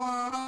[0.00, 0.39] Uh-huh.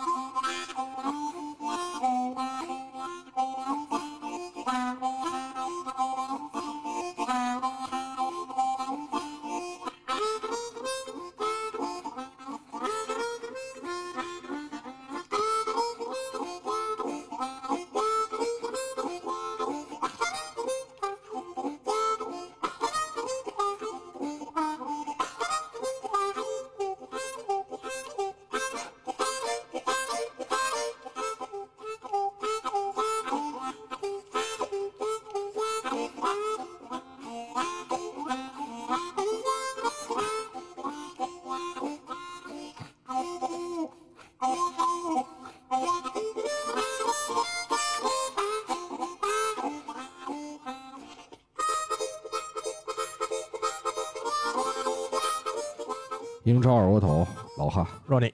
[56.52, 58.32] 英超二锅头，老汉，若你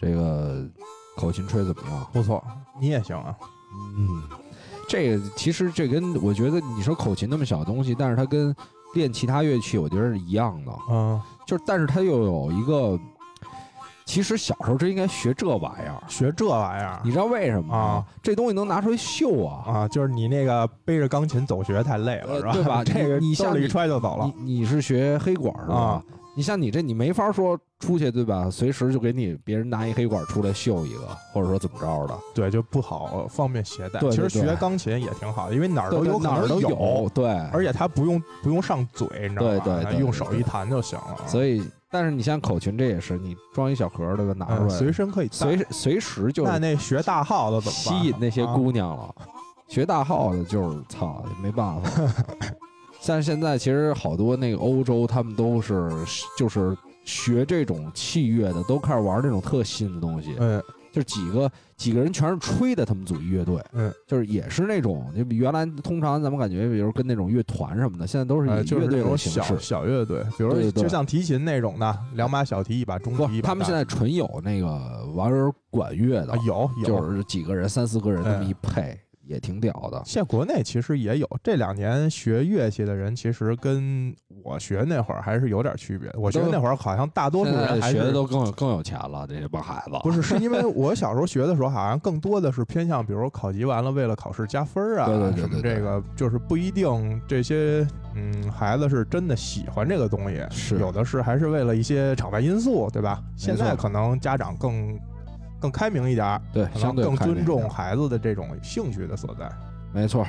[0.00, 0.64] 这个
[1.16, 2.06] 口琴吹怎么样？
[2.12, 2.42] 不错，
[2.80, 3.36] 你也行啊。
[3.96, 4.22] 嗯，
[4.88, 8.54] 这个其实这跟我觉得你说口琴那么小东西，但是它跟
[8.94, 12.98] 练其他乐器我觉得是一样的，嗯，就是但是它又有一个，
[14.04, 17.76] 其实小时候真应该学这玩意儿，学这玩意儿你知道为什么吗？
[17.76, 19.62] 啊这东西能拿出来秀啊！
[19.66, 22.50] 啊，就是你那个背着钢琴走学太累了，是吧？
[22.50, 26.02] 呃对吧 这个兜里一你你像你揣就走了你你是学黑管是吧？
[26.30, 28.48] 啊你像你这，你没法说出去对吧？
[28.48, 31.00] 随时就给你别人拿一黑管出来秀一个，
[31.32, 33.98] 或者说怎么着的，对，就不好方便携带。
[33.98, 39.58] 对对其实学钢琴也挺好的，因为哪儿都有哪儿都有，对，而且它不用不用上嘴，你知道吗？
[39.64, 41.26] 对对对用手一弹就行了。
[41.26, 44.32] 所以，但是你像口琴这也是，你装一小盒儿对吧？
[44.36, 49.14] 拿出嗯，来，随身可以随随时就那那学大号的怎么吸引那些啊姑娘了。
[49.68, 52.14] 学大号的就是操，也没办法。
[53.00, 55.90] 像现在其实好多那个欧洲，他们都是
[56.38, 60.34] 就是学这种器乐的，都开始玩这种特新的东西。
[60.38, 60.62] 嗯
[60.92, 69.50] 就几个几个人全是吹的，他们组一乐队，嗯，就是也是那种，就比原来通常咱们感觉，比如跟那种乐团什么的，现在都是呃，以乐队的形式。
[69.50, 69.56] 小。
[69.56, 74.66] 小乐队，比如就像提琴那种的，两把小提，一把中提，他们现在纯有那个
[75.14, 75.32] 玩
[75.70, 78.98] 管乐的啊，有有，就是几个人、三四个人那么嗯一配，
[79.30, 80.02] 也挺屌的。
[80.04, 86.10] 现在国内其实也有，这两年学乐器的人，其实跟我学那会儿还是有点区别。
[86.16, 97.86] 我学都那会儿好像大多数人还学的都更有更有钱了，这帮孩子不是，是因为 我小时候学的时候，好像更多的是偏向，比如考级完了为了考试加分啊，对对对什么这个就是不一定这些
[98.16, 103.22] 嗯孩子是真的喜欢这个东西，是有的是还是为了一些场外因素，对吧？
[103.36, 104.98] 现在可能家长更
[105.60, 109.48] 更开明一点儿，对，相对更尊重孩子的这种兴趣的所在。
[109.92, 110.26] 没错。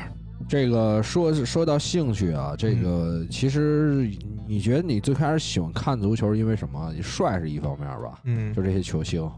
[0.49, 4.11] 这个说说到兴趣啊，这嗯个其实
[4.47, 6.91] 你觉得你最开始喜欢看足球，因为什么？
[6.95, 9.29] 你帅是一方面吧，嗯，就这些球星。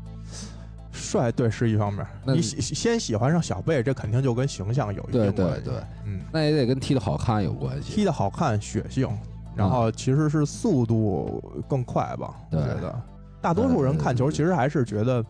[0.94, 5.66] 帅对是一方面，那你喜先喜欢上小贝，这肯定就跟形象有一对对定关系。
[5.66, 5.74] 对，
[6.06, 7.92] 嗯，那也得跟踢得好看有关系。
[7.94, 9.10] 踢得好看、血性，
[9.56, 12.34] 然后其实是速度更快吧。
[12.52, 12.96] 我觉得
[13.42, 15.26] 大多数人看球呃其实还是觉得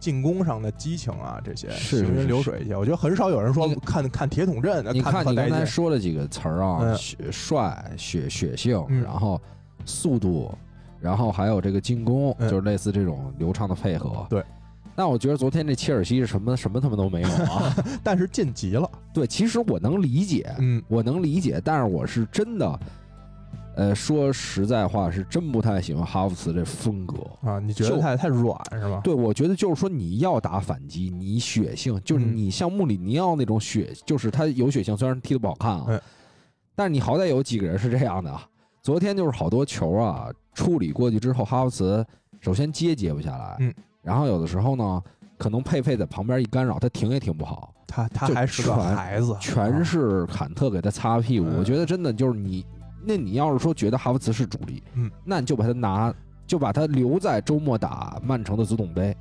[0.00, 2.74] 进攻上的激情啊，这些是行云流水一些。
[2.74, 5.64] 我觉得很少有人说看看铁桶阵，你看你刚才。
[5.64, 9.40] 说了几个词儿啊，嗯血帅、血血性，嗯然后
[9.84, 10.52] 速度，
[10.98, 14.26] 然后还有这个进攻，嗯就是类似这种流畅的配合。
[14.28, 14.42] 对。
[14.96, 17.74] 那我觉得昨天这切尔西是什么什么他妈都没有啊！
[18.02, 22.80] 但是晋级了，对，其实我能理解，嗯，我能理解，但是我是真的，
[23.76, 27.18] 呃，说实在话，是真不太喜欢哈弗茨这风格。
[27.42, 29.00] 啊，你觉就得太太软是吧？
[29.02, 36.00] 对，我觉得就是说你要打反击，你血性，就是嗯你像穆里尼奥那种血，就是他有血性，虽然踢得不好看啊，嗯
[36.74, 38.46] 但是你好歹有几个人是这样的啊。
[38.82, 42.04] 昨天就是好多球啊，处理过去之后，哈弗茨
[42.40, 45.02] 首先接接不下来，嗯，然后有的时候呢，
[45.38, 51.46] 可能佩佩在旁边一干扰，他停也停不好，他他还是个孩子，全是坎特给他擦屁股。
[51.46, 52.64] 嗯我觉得真的就是你，
[53.04, 56.12] 那你要是说觉得哈弗茨是主力，嗯，那你就把他拿，
[56.46, 59.16] 就把他留在周末打曼城的足总杯，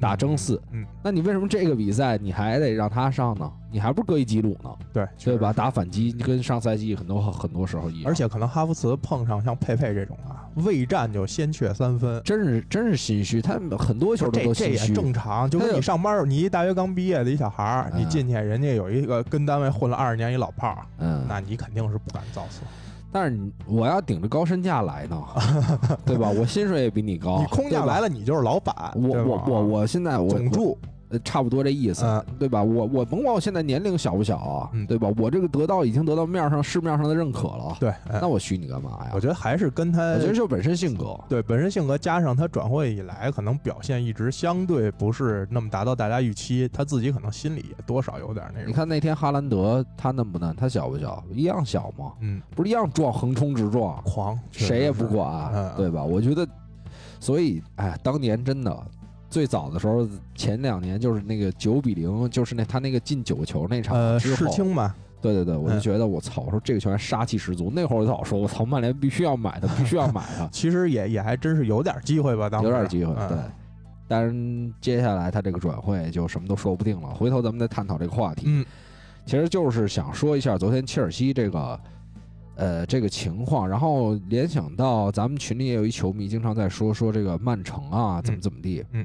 [0.00, 0.60] 打争四。
[0.72, 3.50] 嗯，那你为什么这个比赛你还得让他上呢？
[3.70, 5.52] 你还不是搁一吉鲁呢，对对吧？？
[5.52, 14.94] 打反击跟上赛季很多很多时候一样，而且可能哈弗茨碰上像佩佩这种啊，未战就先缺三分，真是真是心虚，他们很多球都这这也都心虚。
[14.94, 22.62] 正常，就跟你上班儿，你一大学刚毕业的一小孩你进去，人家有一个跟单位混了二十年一老炮儿，嗯，那你肯定是不敢造次。
[23.12, 25.22] 但是你我要顶着高身价来呢，
[26.04, 26.28] 对吧？
[26.30, 32.62] 我薪水也比你高，你空降来了，你就是老板，我我我我现在我总助，呃，差不多这意思，嗯对吧？
[32.62, 35.08] 我我甭管我现在年龄小不小啊，嗯对吧？
[35.16, 39.10] 我这个得到已经得到面上市面上的认可了，对，哎那我虚你干嘛呀？
[39.14, 48.68] 我觉得还是跟他我觉得就本身性格，对本身性格加上他转会以来，可能表现一直相对不是那么达到大家预期，他自己可能心里也多少有点那种。
[48.68, 50.54] 你看那天哈兰德他嫩不嫩？
[50.56, 51.22] 他小不小？
[51.32, 52.12] 一样小吗？
[52.20, 56.02] 嗯，不是一样撞，横冲直撞，狂，谁也不是管，嗯对吧？
[56.02, 56.46] 我觉得，
[57.20, 58.76] 所以哎，当年真的
[59.36, 67.70] 最早的时候，前两年就是那个九比零，就是那他那个进九个球那场呃，之后，世青嘛，对对对，我就嗯觉得我操，我说这个球员杀气十足。
[67.70, 73.12] 那会儿我早说，我操，曼联必须要买他， 必须要买他，其实也也还真是有点机会吧，当时有点机会。
[73.18, 73.36] 嗯对，
[74.08, 77.10] 但是接下来他这个转会就什么都说不定了。
[77.10, 78.44] 回头咱们再探讨这个话题。
[78.46, 78.64] 嗯，
[79.26, 81.80] 其实就是想说一下昨天切尔西这个，
[82.54, 88.82] 呃，这个情况，然后联想到咱们群里也有一球迷经常在说说这个曼城啊，怎么嗯怎么地。
[88.92, 89.04] 嗯，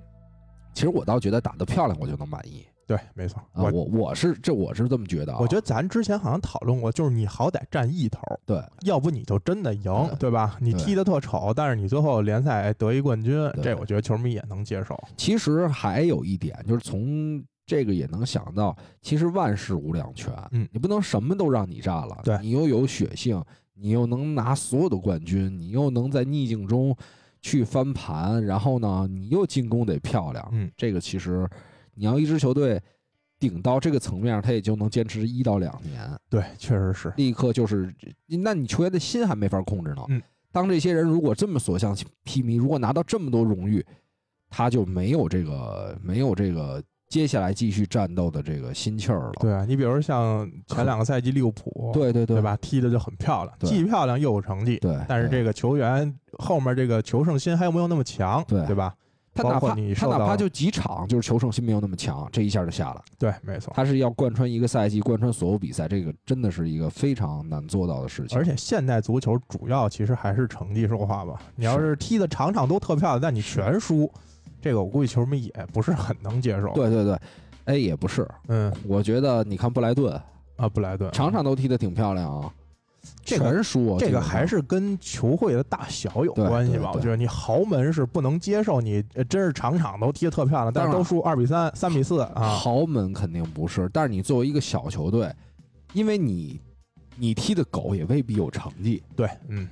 [0.74, 3.64] 其实我倒觉得打得漂亮，我就能满意对，没错，啊。
[3.64, 5.40] 我我我是这我是这么觉得啊。
[5.40, 10.58] 我觉得咱之前好像讨论过，就是你好歹占一头，对要不你就真的赢对，对吧？
[10.60, 13.34] 你踢得特丑，但是你最后联赛得一冠军，
[13.64, 14.98] 这我觉得球迷也能接受。
[15.16, 23.42] 其实还有一点，就是从这个也能想到，其实万事无两全，嗯你不能什么都让你占了，对你又有血性，
[23.76, 26.94] 你又能拿所有的冠军，你又能在逆境中
[27.42, 31.48] 去翻盘，然后呢，你又进攻得漂亮，嗯，这个其实
[31.96, 32.82] 你要一支球队
[33.40, 37.12] 顶到这个层面，他也就能坚持一到两年，对，确实是。
[37.18, 37.94] 立刻就是，
[38.28, 40.04] 那你球员的心还没法控制呢。
[40.10, 40.22] 嗯，
[40.52, 43.84] 当这些人如果这么所向披靡，如果拿到这么多荣誉，
[44.50, 49.32] 他就没有这个没有这个接下来继续战斗的这个心气儿了。
[49.42, 52.42] 对啊，你比如像前两个赛季利物浦， 对对对对？
[52.42, 52.58] 吧？
[52.62, 54.78] 踢的就很漂亮，既漂亮又有成绩。
[54.78, 58.42] 对，但是这个球员后面这个求胜心还有没有那么强？
[58.48, 58.96] 对对吧？
[59.34, 63.02] 他哪怕你他哪怕就几场，就是求胜心没有那么强，这一下就下了。
[63.18, 63.74] 对，没错。
[63.76, 68.38] 他是要贯穿一个赛季，贯穿所有比赛，这个真的是一个非常难做到的事情。
[68.38, 71.42] 而且现代足球主要其实还是成绩说话吧。
[71.56, 74.12] 你要是踢的场场都特漂亮，但你全输，
[74.62, 77.20] 这个我估计球迷也不是很能接受。，对对对，
[77.66, 80.14] 哎，也不是，嗯我觉得你看布莱顿，
[80.56, 82.54] 啊，布莱顿场场都踢得挺漂亮啊，
[83.26, 86.92] 这个全输啊，这个还是跟球会的大小有关系吧？
[86.94, 92.42] 我觉得你豪门是不能接受你呃真是场场都踢得特漂亮，但是都输二比三、三比四啊。
[92.42, 95.34] 豪门肯定不是，但是你作为一个小球队，
[95.94, 96.60] 因为你
[97.18, 99.68] 你踢的狗也未必有成绩，对，嗯。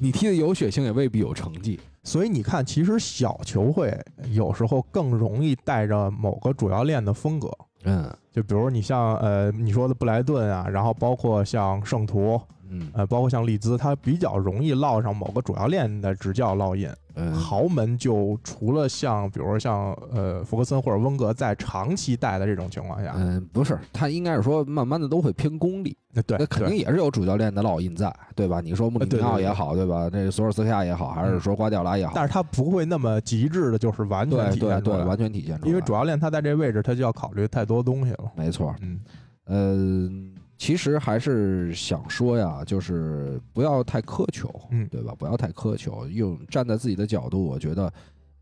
[0.00, 1.80] 你踢的有血性也未必有成绩。
[2.08, 3.94] 所以你看，其实小球会
[4.30, 7.50] 有时候更容易带着某个主要链的风格，
[7.84, 8.10] 嗯。
[8.32, 12.40] 就比如你像呃你说的布莱顿啊，然后包括像圣徒，
[12.70, 16.88] 嗯呃，包括像利兹，他比较容易烙上某个主教练的执教烙印。
[17.20, 28.60] 嗯，豪门就除了像比如说像呃福格森或者温格在长期带的这种情况下，嗯，不是，他应该是说慢慢的都会偏功利，那对那肯定也是有主教练的烙印在，对吧？
[28.60, 30.08] 你说穆里尼对对对奥也好，对吧？
[30.12, 35.68] 那索尔斯克亚也好，还是说瓜迪奥拉也好，但是他不会那么极致的，就是完全对对对，体现出来完全体现出来。
[35.68, 38.30] 因为主教练他在这位置，他就要考虑太多东西了。
[38.36, 39.00] 没错，嗯
[39.46, 40.10] 呃，
[40.58, 45.14] 其实还是想说呀，就是不要太苛求，嗯对吧？
[45.16, 47.92] 不要太苛求，用站在自己的角度，我觉得，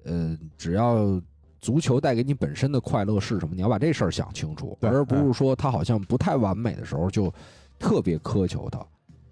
[0.05, 1.21] 呃，只要
[1.61, 7.33] 足球带给你本身的快乐是什么，你要把这事儿想清楚，而不是说他好像不太完美的时候就
[7.79, 8.81] 特别苛求他。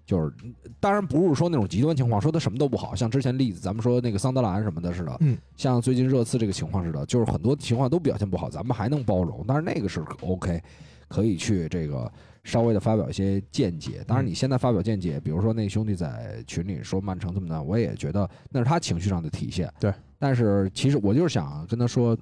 [0.05, 0.31] 就是，
[0.79, 10.61] 当然不是说那种极端情况，说他什么都不好，像之前例子咱们说那个桑德兰什么的似的，嗯，像最近热刺这个情况似的，就是很多情况都表现不好，咱们还能包容，但是那个是 OK，
[11.07, 12.11] 可以去这个
[12.45, 14.01] 稍微的发表一些见解。
[14.07, 19.69] 当然，你现在发表见解，比如说那兄弟在群里说曼城这么难，我也觉得那是他情绪上的体现。
[19.79, 22.17] 对，但是其实我就是想跟他说，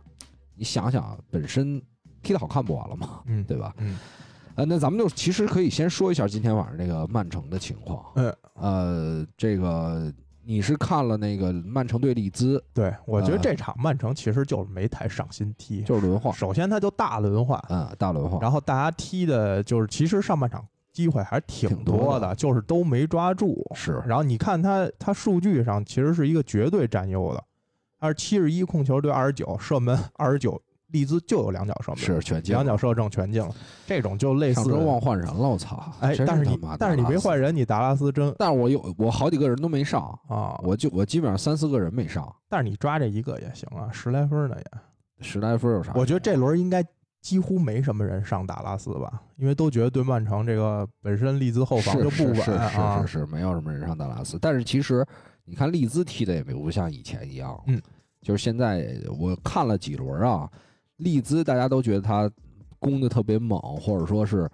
[0.56, 1.80] 你想想，本身
[2.24, 3.22] 踢得好看不完了吗？
[3.28, 3.76] 嗯，对吧？
[3.78, 4.00] 嗯
[4.56, 8.06] 呃，那咱们就其实可以先说一下今天晚上这个曼城的情况。
[8.16, 10.14] 嗯，呃，这个
[10.46, 23.66] 你是看了那个曼城对利兹，对，我觉得呃这场曼城其实就是没太上心踢，就是轮换，首先他就大轮换，嗯，大轮换，然后大家踢的就是其实上半场机会还是挺挺多的多的，就是都没抓住。
[23.74, 27.44] 是然后你看他他数据上其实是一个绝对占优的，
[28.00, 30.62] 他是七十一控球对二十九，射门二十九，
[30.94, 33.54] 利兹就有两脚射门，是全进两脚射正全进了，
[33.86, 35.92] 这种就类似上周忘换人了，我操！
[36.00, 44.80] 哎，但是你但是你别换人，你达拉斯真但是我有我好几个人都没上，啊，我就我基本上三四个人没上，但是你抓这一个也行啊，十来分呢也。
[45.20, 45.92] 十来分有啥？
[45.96, 46.84] 我觉得这轮应该
[47.22, 53.08] 几乎没什么人上达拉斯吧，因为都觉得对曼城这个本身利兹后防是就不稳是是啊是。
[53.08, 54.38] 是是，没有什么人上达拉斯。
[54.42, 55.06] 但是其实
[55.46, 57.82] 你看利兹踢的也没不像以前一样，嗯，
[58.22, 60.50] 就是现在我看了几轮啊，
[60.98, 62.30] 利兹大家都觉得他
[62.80, 64.50] 攻的特别猛，或者说是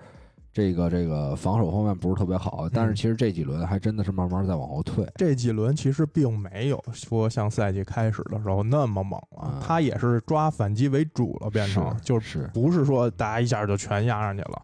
[0.52, 5.06] 这个这个防守方面不是特别好，但是其实这几轮还真的是慢慢在往后退。
[5.16, 14.62] 这几轮其实并没有说像赛季开始的时候那么猛了，嗯他也是抓反击为主了，变成就是是不是说大家一下就全压上去了，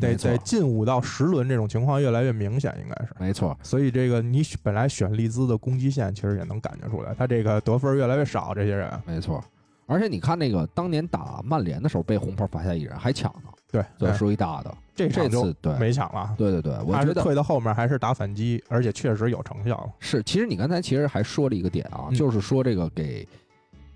[0.00, 3.12] 得得近五到十轮这种情况越来越明显，应该是。
[3.18, 8.92] 没错，所以这个你本来选利兹的攻击线，其实也能感觉出来，他这个得分越来越少，这些人。
[9.06, 9.42] 没错。
[9.90, 14.72] 而且你看那个当年打曼联的时候被红牌罚下一人还抢呢，对，哎这属于大的。
[14.94, 16.32] 这这次对没抢了。
[16.38, 19.92] 对对对，我觉得退到后面还是打反击，而且确实有成效了。
[19.98, 20.22] 是。
[20.22, 23.26] 其实你刚才其实还说了一个点啊，嗯就是说这个给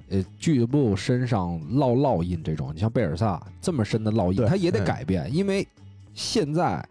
[0.08, 5.64] 呃俱乐部身上烙烙印这种，你像贝尔萨这么深的烙印，他也得嗯改变，因为
[6.12, 6.84] 现在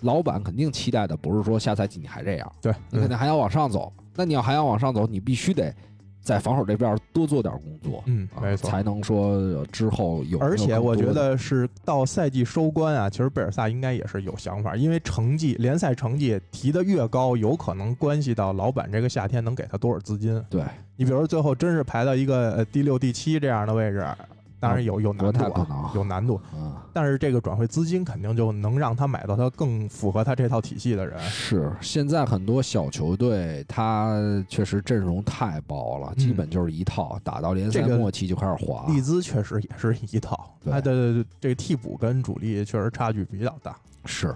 [0.00, 3.92] 老板肯定期待的不是说下赛季你还这样，对，嗯你肯定还要往上走。
[4.14, 5.74] 那你要还要往上走，你必须得
[6.22, 8.70] 在防守这边多做点工作，嗯，啊没错。
[8.70, 10.38] 才能说呃之后有。
[10.38, 20.42] 而且我觉得是到赛季收官啊，其实贝尔萨应该也是有想法，因为成绩联赛成绩提得越高，有可能关系到老板这个夏天能给他多少资金。
[20.48, 20.62] 对
[20.96, 24.06] 你比如说最后真是排到一个呃第六、第七这样的位置，
[24.62, 26.40] 当然有有难度有难度。
[26.54, 31.18] 嗯，但是这个转会资金肯定就能让他买到他更符合他这套体系的人。
[31.18, 38.86] 是现在很多小球队，他确实阵容太薄了，嗯基本就是一套，打到联赛这个末期就开始滑。
[38.86, 43.76] 利兹确实也是一套，对对对这个替补跟主力确实差距比较大。
[44.04, 44.32] 是，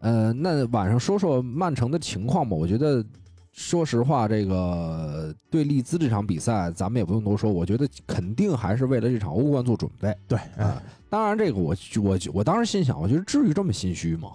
[0.00, 2.56] 呃，那晚上说说曼城的情况吧。
[2.56, 3.04] 我觉得，
[3.52, 7.52] 说实话，这个对利兹这场比赛，咱们也不用多说。
[7.52, 10.16] 我觉得肯定还是为了这场欧冠做准备。
[10.28, 14.30] 对，哎啊，当然，这个我我我当时心想，我觉得至于这么心虚吗？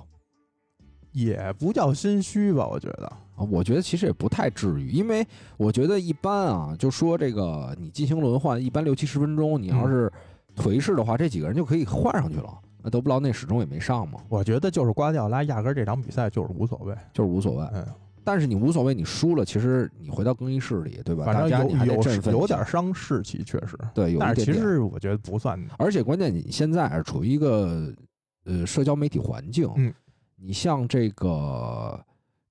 [1.11, 3.05] 也不叫心虚吧，我觉得。
[3.35, 5.25] 啊，我觉得其实也不太至于，因为
[5.57, 10.11] 我觉得一般啊，就说这个你进行轮换，一般六七十分钟，你要是
[10.55, 12.57] 颓势的话，这几个人就可以换上去了。
[12.81, 17.67] 那德布劳内始终也没上嘛，我觉得就是瓜迪奥拉压根儿这场比赛就是无所谓，就是无所谓。
[17.73, 17.85] 嗯，
[18.25, 21.23] 但是你无所谓，你输了，其实你回到更衣室里，对吧？
[21.23, 23.77] 反正大家你还有振奋有有点伤士气，确实。
[23.93, 24.43] 对，有一但是。
[24.43, 27.93] 其实我觉得不算，而且关键你现在是处于一个
[28.45, 29.93] 呃社交媒体环境，嗯，
[30.35, 32.03] 你像这个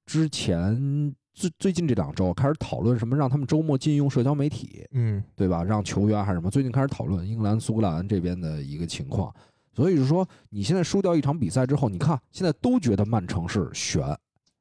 [0.06, 5.64] 之前最最近这两周开始讨论什么让他们周末禁用社交媒体，嗯，对吧？
[5.64, 6.48] 让球员还是什么？
[6.48, 9.34] 最近开始讨论英格兰、苏格兰这边的一个情况。
[9.76, 14.04] 所以是说，你现在输掉一场比赛之后，你看现在都觉得曼城是悬，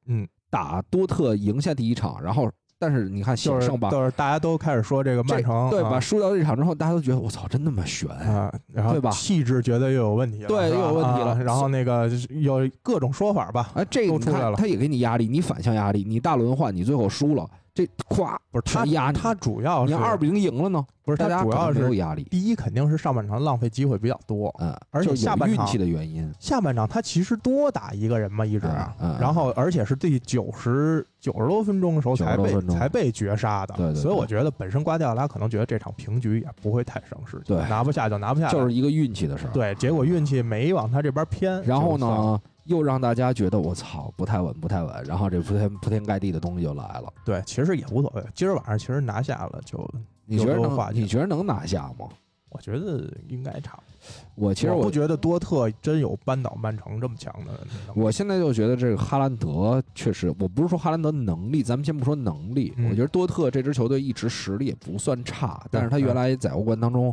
[0.06, 5.96] 嗯，打多特赢下第一场，然后但是你看险胜吧，就是大家都开始说这个曼城对吧？
[5.96, 8.08] 啊输掉这场之后，大家都觉得我操，真那么悬。
[8.08, 17.44] 啊，然后对吧气质觉得又有问题了，对又有问题了啊然后那个有各种说法吧，哎，这个出来了他也给你压力，你反向压力，你大轮换，你最后输了，
[17.74, 39.50] 这夸不是他压你他主要是你二比零赢了呢，不是大家可他主要是能没有压力，第一肯定是上半场浪费机会比较多，嗯，而且就是有下半场运气的原因，下半场他其实多打一个人嘛，一直，啊嗯嗯然后而且是第九十九十多分钟的时候才90多被分钟才被绝杀的，对对对所以我觉得本身瓜迪奥拉可能觉得这场平局也不会太伤士气，对拿不下就拿不下，就是一个运气的事儿。
[39.50, 42.18] 对，结果运气没往他这边偏，然后就算了？
[42.18, 47.12] 呢，又让大家觉得我操不太稳，不太稳，然后这铺天铺天盖地的东西就来了。
[47.24, 49.88] 对，其实也无所谓，今儿晚上其实拿下了就，
[50.26, 50.92] 你觉得？
[50.92, 52.08] 你觉得能拿下吗？
[52.50, 54.46] 我觉得应该差不多。
[54.46, 57.52] 我其实我我不觉得多特真有扳倒曼城这么强的。
[57.96, 67.12] 我现在就觉得这个哈兰德确实，我不是说哈兰德能力，咱们先不说能力，嗯我觉得多特这支球队一直实力也不算差，但是他原来在欧冠当中，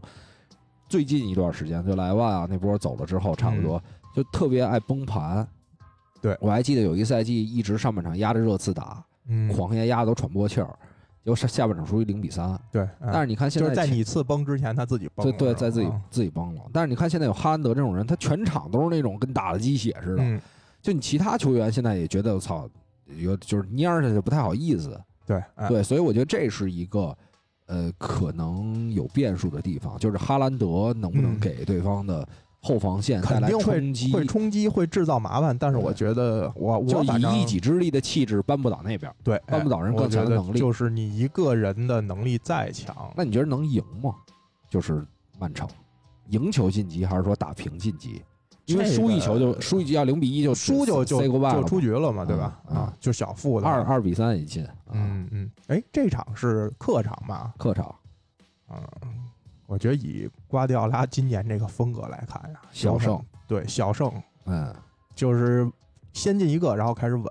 [0.88, 3.82] 最近一段时间就莱万啊那波走了之后，差不多、
[4.14, 5.38] 就特别爱崩盘。
[5.40, 5.48] 嗯
[6.22, 10.68] 对我还记得有一赛季一直上半场压着热刺打，嗯，狂压压的都喘不过气儿，
[11.24, 12.56] 结果下下半场输于零比三。
[12.72, 15.32] 对，但是你看现在就是在你次崩之前，他自己崩了。
[15.32, 16.62] 对对，在自己啊自己崩了。
[16.72, 20.22] 但是你看现在有哈兰德这种人，他全场都是那种跟打了鸡血似的。
[20.22, 20.40] 嗯，
[20.80, 22.70] 就你其他球员现在也觉得我操，
[23.18, 24.96] 有就是蔫儿下去不太好意思。
[25.26, 27.18] 对，哎对，所以我觉得这是一个
[27.66, 32.28] 呃可能有变数的地方，就是哈兰德能不能嗯给对方的
[32.62, 35.58] 后防线带来肯定会冲击，会冲击，会制造麻烦。
[35.58, 39.12] 但是我觉得我就我反正以一己之力的气质扳不倒那边。
[39.24, 44.16] 对扳不倒人更强的能力就是你一个人的能力再强，那你觉得能赢吗？
[44.70, 45.06] 就是
[45.40, 45.68] 曼城
[46.30, 48.22] 赢球晋级，还是说打平晋级？
[48.66, 52.62] 因为输一球就个输一局要零比一就输就就就出局了嘛，对吧？
[52.70, 54.64] 啊，就小负的二，二比三也进。
[54.64, 57.54] 啊，嗯嗯，哎，这场是客场吧？
[57.58, 57.94] 客场
[58.70, 58.80] 嗯，
[59.72, 64.12] 我觉得以瓜迪奥拉今年这个风格来看呀，小胜，对小胜
[64.44, 64.76] 嗯，
[65.16, 65.66] 就是
[66.12, 67.26] 先进一个，然后开始稳，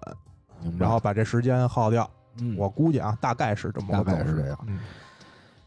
[0.79, 2.09] 然后把这时间耗掉。
[2.39, 4.59] 嗯我估计啊，大概是这么个大概是这样。
[4.67, 4.79] 嗯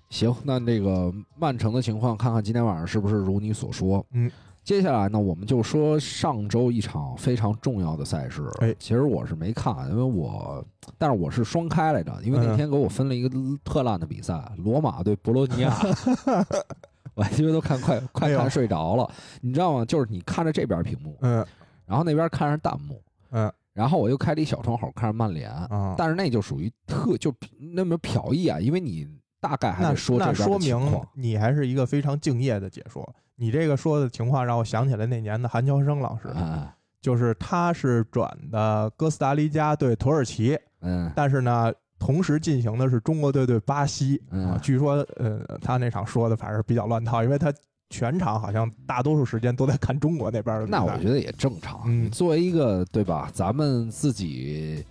[0.10, 4.04] 行，那这个曼城的情况，看看今天晚上是不是如你所说。
[4.10, 4.32] 嗯，
[4.64, 8.50] 接下来呢，我们就说上周一场非常重要的赛事。
[8.60, 8.74] 哎。
[8.80, 10.66] 其实我是没看，因为我，
[10.98, 13.30] 但是我是双开来着，因为那嗯天给我分了一个
[13.64, 15.76] 特烂的比赛，罗马对博洛尼亚。
[17.16, 19.08] 我还因为都看快快看睡着了，
[19.42, 19.86] 你知道吗？
[19.86, 21.46] 就是你看着这边屏幕，嗯。
[21.86, 23.02] 然后那边看着弹幕，
[23.32, 23.52] 嗯。
[23.74, 27.34] 然后我又开了一小窗口看着曼联，啊，但是那就属于特就
[27.74, 29.08] 那么瞟一眼，因为你
[29.44, 30.80] 大概还那说这那说明。
[31.14, 33.08] 你还是一个非常敬业的解说。
[33.36, 36.66] 你这个说的情况让我想起来那年的韩乔生老师，嗯
[37.02, 44.22] 就是他是转的哥斯达黎加对土耳其，嗯但是呢，同时进行的是中国队对巴西。
[44.62, 47.54] 据说，呃，他那场说的反正比较乱套，因为他
[47.90, 50.68] 全场好像大多数时间都在看中国那边的。
[50.68, 51.82] 那我觉得也正常。
[51.88, 54.86] 嗯作为一个对吧，咱们自己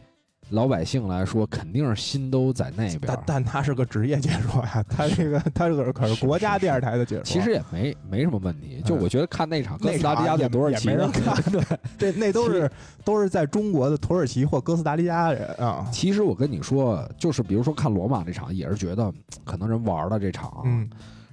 [0.53, 3.23] 老百姓来说，肯定是心都在那边但。
[3.27, 7.25] 但他是个职业解说呀， 他这个他这个可是是国家电视台的解说。
[7.25, 11.63] 其实也没没什么问题，就嗯我觉得看那场哥斯达黎加场也对土耳其也没人看， 对，
[11.99, 12.71] 这那都是
[13.05, 15.89] 都是在中国的土耳其或哥斯达黎加人啊。
[15.91, 20.89] 其实我跟你说，就是比如说看罗马这场，也是觉得嗯可能人玩了这场，嗯，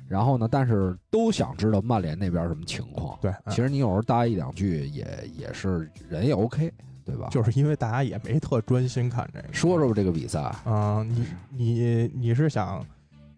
[0.08, 3.18] 然后呢，但是都想知道曼联那边什么情况。
[3.22, 5.06] 对，嗯其实你有时候搭一两句也
[5.38, 6.72] 也是人也 OK，
[7.10, 7.28] 对吧？
[7.32, 9.48] 就是因为大家也没特专心看这个。
[9.52, 11.26] 说说吧这个比赛，啊、你
[11.56, 12.86] 你你是想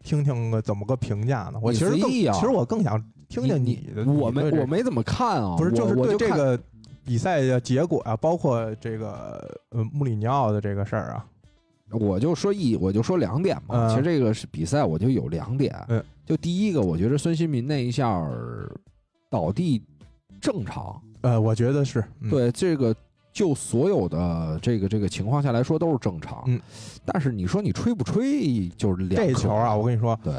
[0.03, 1.59] 听听个怎么个评价呢？
[1.61, 4.05] 我其实更其实我更想听听你的。
[4.05, 6.59] 我没我没怎么看啊，不是就是对这个
[7.05, 11.25] 比赛的结果啊，包括这个呃穆里尼奥的这个事儿啊，
[11.91, 13.87] 我就说一，我就说两点嘛。
[13.87, 15.75] 嗯其实这个是比赛，我就有两点。
[15.87, 18.69] 嗯，就第一个，我觉得孙兴民那一下儿
[19.29, 19.81] 倒地
[20.39, 21.01] 正常。
[21.21, 22.95] 呃，我觉得是、嗯、对这个，
[23.31, 26.43] 就所有的这个这个情况下来说都是正常。
[26.47, 26.59] 嗯，
[27.05, 30.33] 但是你说你吹不吹，就是两这球啊，我跟你说，对，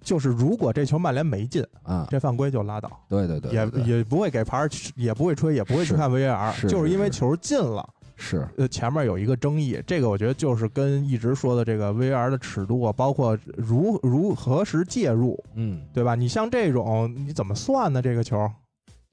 [0.00, 7.88] 就是如果这球曼联没进，啊，这犯规就拉倒，对对对，也也不会给牌儿，也不会吹，也不会去看 VAR，是就是因为球进了。
[8.18, 8.48] 是。
[8.56, 16.14] 呃，前面有一个争议，这个我觉得就是跟一直说的这个 VR 的尺度啊，包括如如何时介入，嗯，对吧？
[16.14, 18.00] 你像这种你怎么算呢？
[18.00, 18.50] 这个球，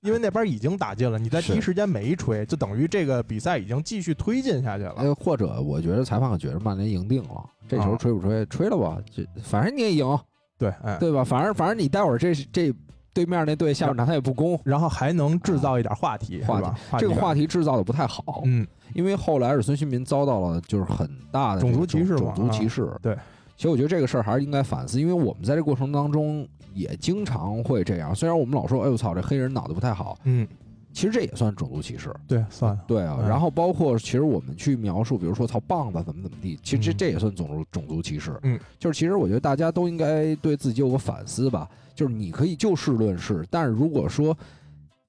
[0.04, 4.96] 因为那边已经打进了，你在第一时间没吹，就等于这个比赛已经继续推进下去了。
[4.98, 8.46] 哎，或者我觉得裁判觉得曼联赢定了，这球啊吹不吹？
[8.48, 10.20] 吹了吧，这反正你也赢，
[10.58, 11.24] 对，哎，对吧？
[11.24, 12.74] 反正反正你待会儿这这
[13.14, 16.68] 对面那队下半场他也不攻，然后还能制造一点话题，话题？
[16.98, 22.92] 这个话题制造的不太好，嗯，因为后来是孙兴民遭到了就是很大的这种族歧视嘛种族歧视。
[23.02, 23.16] 对，
[23.56, 28.14] 其实我觉得这个事儿还是应该反思，因为我们在这过程当中也经常会这样。
[28.14, 30.48] 虽然我们老说，哎呦操，这黑人脑子不太好，嗯，
[30.92, 32.14] 其实这也算种族歧视。
[32.28, 38.38] 对，算，对啊，嗯然后包括其实我们去描述，比如说操棒子怎么怎么地，其实这嗯这也算种族种族歧视。
[38.44, 41.70] 嗯，就是其实我觉得大家都应该对自己有个反思吧。
[41.96, 44.36] 就是你可以就事论事，但是如果说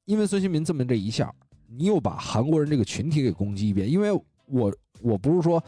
[0.04, 1.33] 因为孙兴民这么这一下，
[1.66, 4.12] 你又把韩国人这个群体给攻击一遍，因为
[4.46, 5.64] 我我不是说，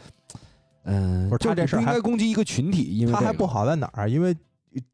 [0.87, 4.09] 嗯、不是他就这事儿不应该攻击一个群体，因为这个他还不好在哪儿？
[4.09, 4.35] 因为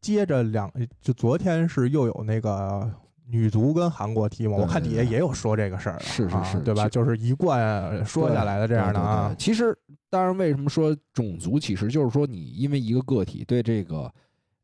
[0.02, 2.90] 接着两，就昨天是又有那个
[3.28, 6.84] 女足跟韩国踢嘛，我看底下也有说这个事儿的，是是是啊对吧？
[6.90, 9.78] 就就是一贯说下来的这样的对对啊对，其实，
[10.10, 14.12] 当然，为什么说种族歧视，就是说你因为一个个体对这个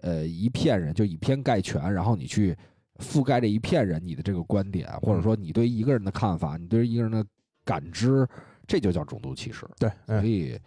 [0.01, 2.55] 呃一片人就以偏概全，然后你去
[2.99, 7.25] 覆盖这一片人你的这个观点，或者说你对一个人的看法，你对一个人的
[7.63, 8.27] 感知，
[8.67, 9.65] 这就叫种族歧视。
[9.79, 10.57] 对，所嗯，以，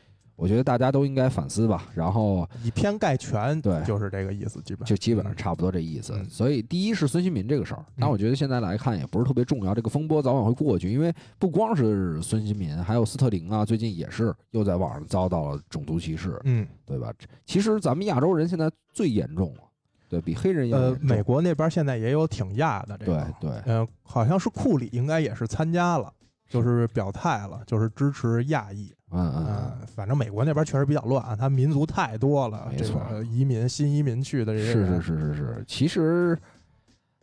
[0.43, 1.87] 我觉得大家都应该反思吧。
[1.95, 6.15] 然后以偏概全，对就是这个意思，基本就基本上差不多这意思。
[6.17, 10.91] 嗯所以，第一是孙兴民这个事儿，但我觉得现在来看也不是特别重要，这个风波早晚会过去。
[10.91, 17.13] 因为不光是孙兴民，还有斯特林啊，最近也是又在网上遭到了种族歧视，嗯，对吧？
[17.47, 19.61] 其实咱们亚洲人现在最严重了，
[20.09, 23.07] 对比黑人要呃美国那边现在也有挺亚的这
[23.41, 26.13] 对嗯，好像是库里应该也是参加了。
[26.49, 28.93] 就是表态了，就是支持亚裔。
[29.13, 33.01] 嗯嗯嗯，反正美国那边确实比较乱啊，他民族太多了，这没错。
[33.11, 36.39] 个移民新移民去的这嗯，些是是是是是，其实，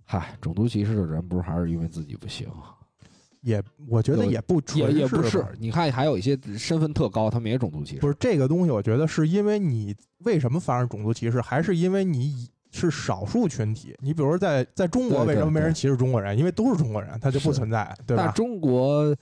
[0.06, 2.47] 嗨，种族歧视的人不是还是因为自己不行，
[3.41, 5.43] 也我觉得也不纯也也不是。
[5.58, 13.95] 你看还有一些身份特高，他们也种族歧视，不是这个东西，我觉得是因为你为什么发生种族歧视，还是因为你以是少数群体。
[13.99, 16.38] 你比如说在在中国，为什么没人歧视中国人？
[16.38, 18.25] 因为都是中国人，他就不存在，对吧？
[18.25, 19.15] 但中国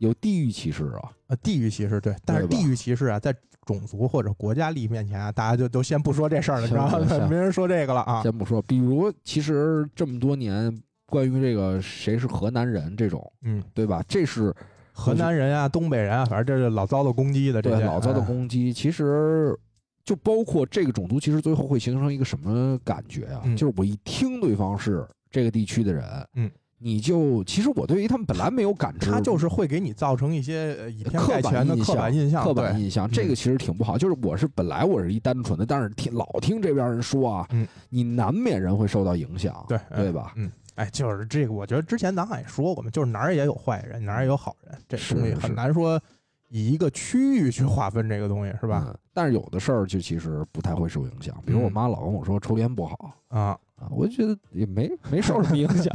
[0.00, 3.34] 有地域歧视啊，呃，地域歧视对，但是地域歧视啊，在
[3.66, 6.98] 种族或者国家利益面前啊，大家就都先不说这事儿了，你知道吗？
[6.98, 8.22] 行行没人说这个了啊。
[8.22, 10.74] 先不说，比如其实这么多年
[11.06, 14.02] 关于这个谁是河南人这种，嗯，对吧？
[14.08, 14.52] 这是
[14.92, 18.72] 河南人啊，东北人啊，反正这是老遭到攻击的这些，对老遭到哎攻击。
[18.72, 19.54] 其实
[20.02, 23.42] 就包括这个种族，其实最后会形成一个什么感觉啊？
[23.44, 26.50] 嗯就是我一听对方是这个地区的人，嗯，
[26.82, 33.98] 你就其实我对于他们本来没有感知，他就是会给你造成一些呃以偏概全的刻板印象，刻板印象，嗯这个其实挺不好。
[33.98, 40.32] 就是我是本来我是一单纯的，但是听老听这边人说啊，嗯你难免人会受到影响，对对吧？
[40.36, 46.00] 嗯，哎，就是这个，我觉得之前咱俩也说过嘛，就是哪儿也有坏人，哪儿也有好人，这是东西很难说
[46.48, 48.84] 以一个区域去划分这个东西，是吧？
[48.88, 53.12] 嗯但是有的事儿就其实不太会受影响，比如我嗯妈老跟我说抽烟不好。
[53.28, 55.90] 啊，啊，我就觉得也没没受什么影响，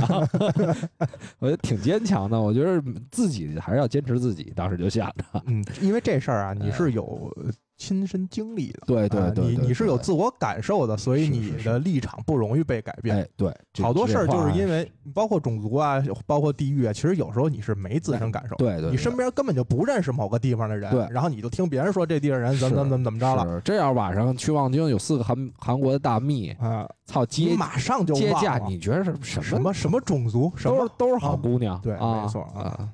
[1.37, 2.41] 我觉得挺坚强的。
[2.41, 7.31] 我觉得自己还是要坚持自己，当时就想着，嗯，因为这事儿啊，你哎是有
[7.77, 8.79] 亲身经历的。
[8.81, 13.17] 啊对对对，对你你是有自我感受的，所以你的立场不容易被改变。
[13.17, 21.07] 哎对，好多事儿就是因为包括种族啊，包括地域啊，其实有时候你是没自身感受，对对，你身边根本就不认识某个地方的人，对。
[21.11, 23.61] 然后你就听别人说这地方人怎么怎么怎么怎么着了是。
[23.63, 32.89] 这样晚上去望京有四个韩韩国的大蜜，啊，操你接马上就接驾，你觉得是什什么什么种族什么都是都是好啊姑娘，对啊没错啊，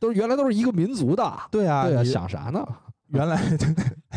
[0.00, 2.66] 都是原来都是一个民族的，对啊，对啊，你想啥呢？
[3.14, 3.40] 原来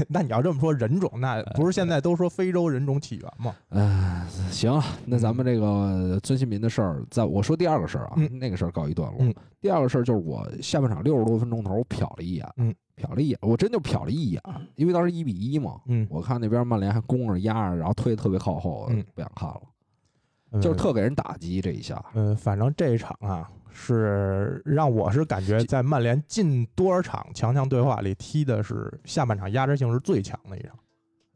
[0.10, 3.56] 那你要这么说人种，那不是现在都说非洲人种起源吗？
[3.70, 9.18] 嗯，行，那咱们这个尊新民的事儿，在我说第二个事儿啊，嗯那个事儿告一段落。
[9.22, 14.42] 嗯第二个事儿就是我下半场六十多分钟头，我瞟了一眼，嗯，瞟了一眼，我真就瞟了一眼，
[14.76, 22.02] 因为当时一比一嘛，嗯，我看那边曼联还攻着压着，然后推的特别靠后，嗯不想看了，就是特给人打击这一下。
[22.14, 30.72] 嗯，反正这一场啊，是让我是感觉在曼联近多少场强强对话里踢的是下半场压制性是最强的一场。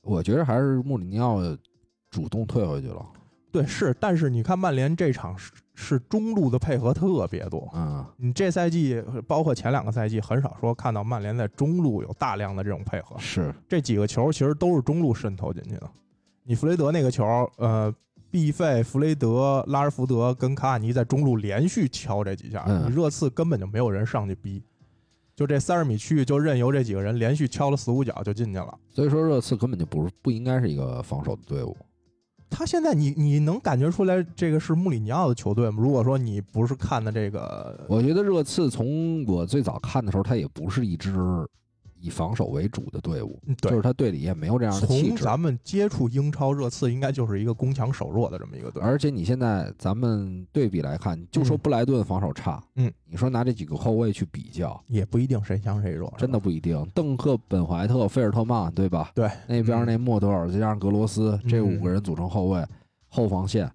[0.01, 1.39] 我觉得还是穆里尼奥
[2.09, 3.05] 主动退回去了，
[3.51, 7.69] 对，是，但是你看曼联这场是是中路的配合特别多。
[7.75, 13.15] 嗯，你这赛季包括前两个赛季，很少说看到曼联在中路有大量的这种配合。
[13.19, 15.89] 是这几个球其实都是中路渗透进去的。
[16.43, 17.23] 你弗雷德那个球，
[17.57, 17.93] 呃，
[18.31, 24.63] 毕费、弗雷德、拉尔福德跟卡瓦尼在中路连续敲这几下，嗯你热刺根本就没有人上去逼，
[25.35, 28.73] 就这三十米区域就任由这几个人连续敲了四五脚就进去了。
[28.89, 31.75] 所以说热刺根本就不是不应该是一个防守的队伍。
[32.49, 35.77] 他现在你你能感觉出来这个是穆里尼奥的球队吗？
[35.81, 41.13] 如果说你不是看的这个，我觉得热刺从我最早看的时候，他也不是一支
[42.01, 45.07] 以防守为主的队伍，就是他队里也没有这样的气质。
[45.09, 48.81] 从咱们接触英超，热刺应该就是一个攻强守弱的这么一个队。
[48.81, 56.85] 而且你现在咱们对比来看，就说布莱顿防守差，嗯，你说拿这几个后卫去比较，也不一定谁强谁弱，真的不一定。
[56.93, 59.11] 邓克、本怀特、菲尔特曼，对吧？
[59.13, 62.65] 对那边那莫德尔再加上格罗斯，这嗯五个人组成后卫，
[63.07, 63.71] 后防线。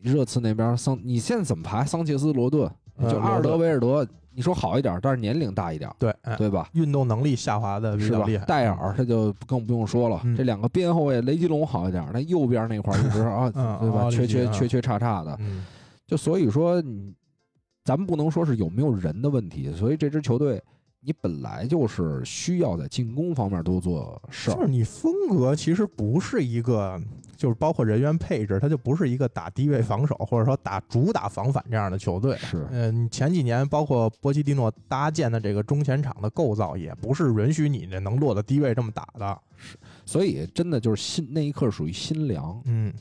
[0.00, 1.84] 热刺那边桑，你现在怎么排？
[1.84, 2.70] 桑切斯、罗顿，呃
[3.10, 6.68] 就阿尔德、维尔德，你说好一点，但是年龄大一点，对，哎对吧？
[6.72, 8.44] 运动能力下滑的比是吧较厉害。？
[8.44, 14.10] 戴尔他就更不用说了，嗯这两个边后卫雷吉隆好一点，那右边那块儿一直 啊，嗯对吧？
[14.10, 15.64] 缺缺缺缺差差的，嗯，
[16.06, 17.14] 就所以说你，
[17.84, 20.62] 咱们不能说是有没有人的问题，所以这支球队
[21.00, 27.00] 你本来就是需要在进攻方面多做事儿，就是你风格其实不是一个，
[27.36, 32.36] 就是包括人员配置，他就不是一个打低位防守或者说打主打防反这样的球队。
[32.38, 39.38] 是嗯，前几年包括波切蒂诺搭建的这个中前场的构造，也不是允许你这能落到低位这么打的。
[39.56, 42.92] 是所以真的就是心那一刻属于心凉，嗯，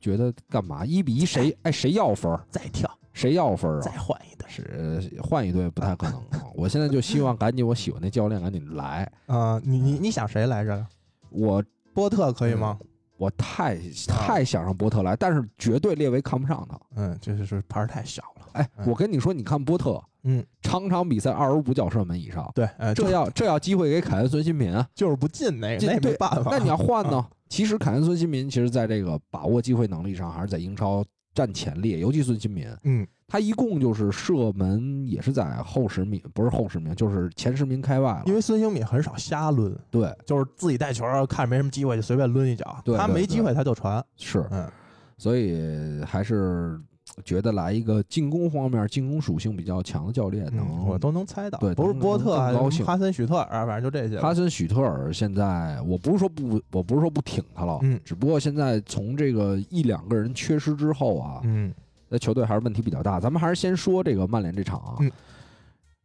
[0.00, 3.98] 觉得干嘛一比一谁哎谁要分儿再跳，谁要分啊再啊？
[4.00, 4.48] 换一队。
[4.48, 6.44] 是换一队不太可能啊！
[6.54, 10.86] 我现在就希望赶紧我喜欢那教练赶紧来，啊、你你你想谁来着？
[11.30, 12.78] 我波特可以吗？
[13.22, 16.76] 我太太想让波特来，但是绝对列维看不上他。
[16.96, 18.48] 嗯，这是牌儿太小了。
[18.54, 26.50] 哎，嗯我跟你说，你看波特嗯，场场比赛二十五脚射门以上，对，哎，这要这要机会给凯恩孙兴民啊， 就是不进那个，那没办法。
[26.50, 27.24] 那你要换呢？
[27.48, 38.22] 其实凯恩孙兴民其实在这个把握机会能力上还是在英超占前列，尤其孙兴民，嗯，他一共就是射门也是在后十名，不是后十名，就是前十名开外了。
[38.26, 44.04] 因为孙兴敏很少瞎抡，对就是自己带球儿看没什么机会就随便抡一脚，对对对他没机会他就传。
[44.18, 44.70] 是，嗯，
[45.16, 46.78] 所以还是
[47.24, 50.66] 觉得来一个进攻方面进攻属性比较强的教练能。
[50.68, 52.36] 嗯我都能猜到，对不是波特
[52.84, 54.20] 哈森许特尔，反正就这些。
[54.20, 61.72] 哈森许特尔现在，我不是说不，我不是说不挺他了，嗯只不过现在从这个一两个人缺失之后啊，嗯
[62.12, 63.18] 那球队还是问题比较大。
[63.18, 65.10] 咱们还是先说这个曼联这场啊，嗯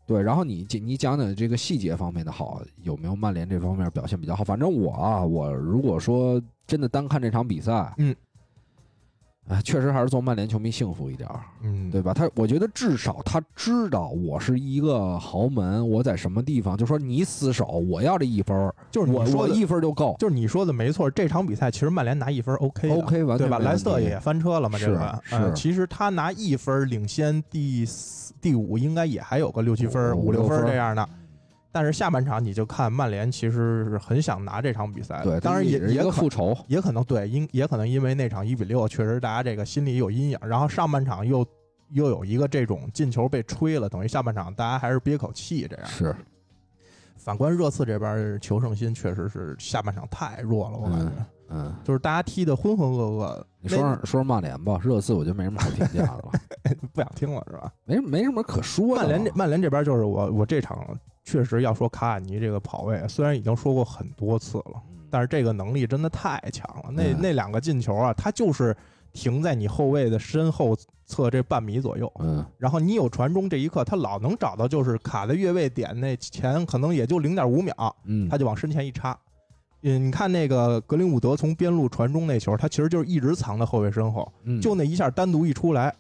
[0.08, 4.42] 对，然后你你讲讲这个细节方面的好，有没有曼联这方面表现比较好？
[4.42, 8.16] 反正我啊，我如果说真的单看这场比赛，嗯，
[9.50, 12.14] 哎，确实还是做曼联球迷幸福一点儿，嗯，对吧？
[12.14, 20.16] 他我觉得至少他知道我是一个豪门，我在什么地方，就说你死守，我要这一分儿，就是你说的我我一分儿就够。
[20.20, 23.60] 就是你说的没错，这场比赛其实曼联拿一分 OK 的 OK，完对吧？
[23.60, 31.08] 莱斯特也翻车了嘛，这个是呃，其实他拿一分领先第四、第五，应该也还有个六七分、五五六分这样的。
[31.78, 41.46] 但是下半场你就看曼联其实是很想拿这场比赛的，对，当然也是一也可个复仇，也可能对，因也可能因为那场一比六，确实大家这个心里有阴影，然后上半场又
[41.92, 45.86] 又有一个这种进球被吹了，等于下半场大家还是憋口气这样。
[45.86, 46.16] 是
[47.16, 51.12] 反观热刺这边求胜心确实是下半场太弱了，我感觉、
[51.50, 53.44] 嗯，就是大家踢的浑浑噩噩。
[53.62, 56.32] 你说说曼联吧，热刺我觉得没什么好评价的了，
[56.92, 57.72] 不想听了是吧？
[57.86, 59.04] 没没什么可说的。
[59.04, 66.90] 曼联这曼联这边就是我我这场确实要说卡瓦尼这个跑位，虽然已经说过很多次了，嗯但是这个能力真的太强了。
[66.90, 68.74] 那嗯那两个进球啊，他就是
[69.12, 70.74] 停在你后卫的身后
[71.06, 79.18] 侧这半米左右，嗯然后你有传中这一刻，他老能找到，就是卡在越位点那前可能也就零点五秒，嗯，他就往身前一插。
[79.82, 85.94] 嗯，你看那个格林伍德从边路传中那球，他其实就是一直藏在后卫身后，嗯就那一下单独一出来，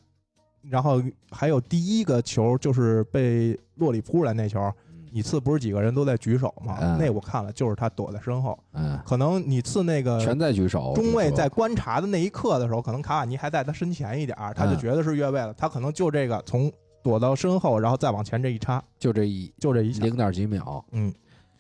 [0.61, 4.71] 然后还有第一个球就是被洛里扑出来那球，
[5.11, 6.77] 你刺不是几个人都在举手吗？
[6.81, 16.71] 嗯那我看了，就是他躲在身后，嗯，可能你刺那个全在举手，中卫在观察的那一刻的时候，可能卡瓦尼还在他身前一点儿，他就嗯觉得是越位了，他可能就这个从
[17.03, 19.91] 躲到身后，然后再往前这一插，就这一就这一。
[19.99, 20.83] 零点几秒。
[20.91, 21.13] 嗯，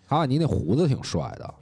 [0.07, 1.53] 卡瓦尼那胡子挺帅的，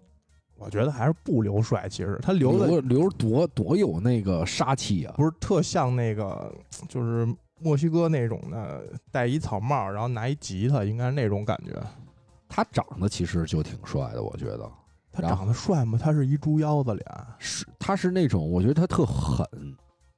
[0.57, 5.13] 我觉得还是不留帅，其实他留的留留多多有那个杀气啊！
[5.17, 6.51] 不是特像那个，
[6.87, 7.27] 就是
[7.59, 11.71] 墨西哥那种的，戴一草帽，然后拿一吉他，应该是那种感觉。
[12.47, 14.69] 他长得其实就挺帅的，我觉得
[15.11, 15.97] 他长得帅吗？
[16.01, 17.05] 他是一猪腰子脸，
[17.39, 19.45] 是他是那种我觉得他特狠，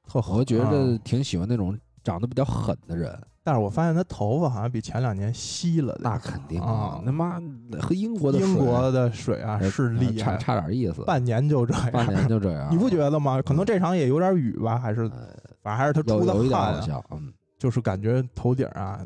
[0.06, 0.36] 特狠。
[0.36, 3.18] 我觉得啊挺喜欢那种长得比较狠的人。
[3.44, 5.96] 但是我发现他头发好像比前两年稀了。
[6.02, 7.40] 那肯定啊他妈
[7.80, 11.90] 和英国的英国的水啊呃是厉差害，差差点意思，半年就这样。
[11.90, 13.40] 半年就这样， 你不觉得吗？
[13.40, 15.28] 可能这场也有点雨吧，还是呃
[15.68, 19.04] 反正还是他出有有一的汗好像，嗯，就是感觉头顶啊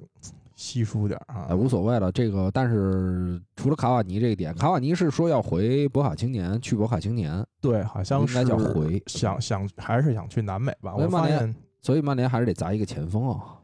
[0.55, 1.55] 稀疏点啊哎，。
[1.57, 2.13] 无所谓了。
[2.13, 10.95] 这个，但是除了卡瓦尼这一点，卡瓦尼是说要回博卡青年，去博卡青年，对，好像是应该叫回想想还是想去南美吧。
[10.95, 13.59] 我发现，所以曼联还是得砸一个前锋啊。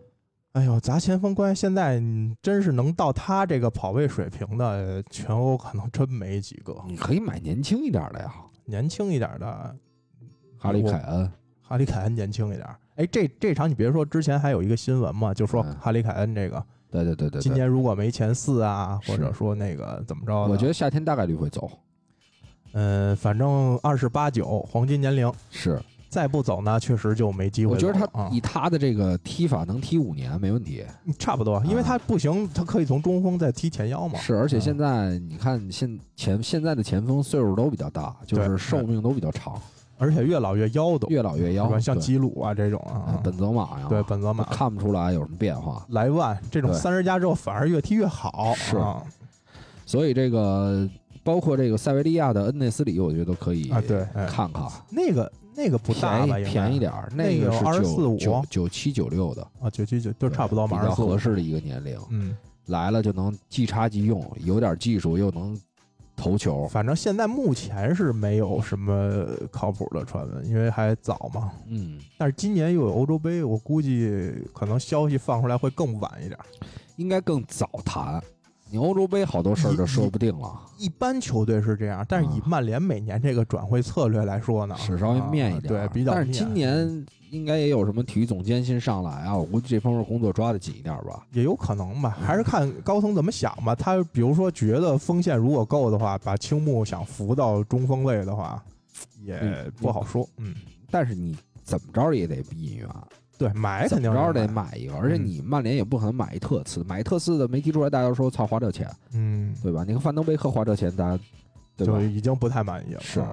[0.55, 6.75] 哎呦，砸前锋关键现在嗯真是能到他这个跑位水平的，全欧可能真没几个。
[6.89, 8.35] 你可以买年轻一点的呀，
[8.65, 9.77] 年轻一点的，
[10.59, 11.31] 哈里凯恩，
[11.63, 12.67] 哈里凯恩年轻一点。
[12.99, 21.71] 哎，这这场你别说，之前还有一个新闻嘛，就说嗯哈里凯恩这个对对对对对，今年如果没前四啊，或者说那个怎么着，我觉得夏天大概率会走，
[22.73, 27.87] 嗯，反正二十八九黄金年龄，是，再不走呢，确实就没机会我觉。
[27.87, 30.85] 得他啊以他的这个踢法能踢五年没问题。
[31.21, 34.19] 差不多，因为他不行，他可以从中锋再踢前腰嘛。
[34.19, 39.61] 是，而且嗯现在你看现前现在的前锋岁数都比较大，就是寿命都比较长，
[39.99, 41.79] 而且越老越妖的，越老越妖？
[41.79, 44.45] 像基鲁啊这种啊，嗯本泽马呀，对本泽马。
[44.45, 45.85] 看不出来有什么变化。
[45.91, 46.79] 莱万这种对。
[46.79, 48.55] 三十加之后反而越踢越好。
[48.55, 48.77] 是。
[48.77, 49.03] 啊。
[49.85, 50.89] 所以这个
[51.25, 54.27] 包括这个塞维利亚的恩内斯里，我觉得都可以啊，对，哎。
[54.27, 56.37] 看看，那个那个不大吧？
[56.37, 65.59] 便宜点儿，那个个是24.5九九七九六的，啊，九七九就差不多嘛，比较合适的一个年龄，嗯，来了就能即插即用，有点技术又能
[66.19, 66.69] 投球。
[66.69, 71.53] 反正现在目前是没有什么靠谱的传闻，因为还早嘛。
[71.69, 76.39] 嗯，但是今年又有欧洲杯，我估计可能消息放出来会更晚一点。
[76.97, 78.21] 应该更早谈。
[78.71, 86.13] 你欧洲杯好多事儿就说不定了，一般球队是这样，但是以啊曼联每年这个转会策略来说呢，是稍微面一点对，比较。
[86.13, 91.27] 但是今年应该也有什么体育总监新上来啊，我估计这方面工作抓得紧一点吧。
[91.33, 93.75] 也有可能吧，还是看高层怎么想吧。
[93.75, 98.63] 他比如说觉得锋线如果够的话，把青木想扶到中锋位的话，
[99.23, 100.29] 也嗯不好说。
[100.37, 100.55] 嗯，
[100.91, 102.89] 但是你怎么着也得引援，
[103.39, 109.85] 对，买肯定是得买一个，而且嗯你曼联也不可能买一特次，买一特次的没踢出来，大家都说操花这钱，嗯，对吧？
[109.87, 111.23] 你看范登贝克花这钱，大家
[111.77, 112.03] 对吧就？
[112.03, 113.01] 已经不太满意了。
[113.01, 113.27] 是嗯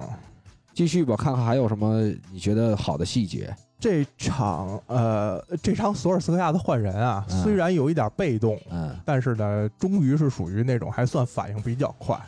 [0.72, 3.52] 继续吧，看看还有什么你觉得好的细节。
[3.80, 12.18] 这场呃，这场索尔斯克亚的换人啊，嗯虽然有一点被动，嗯但是呢，终于是属于那种还算反应比较快。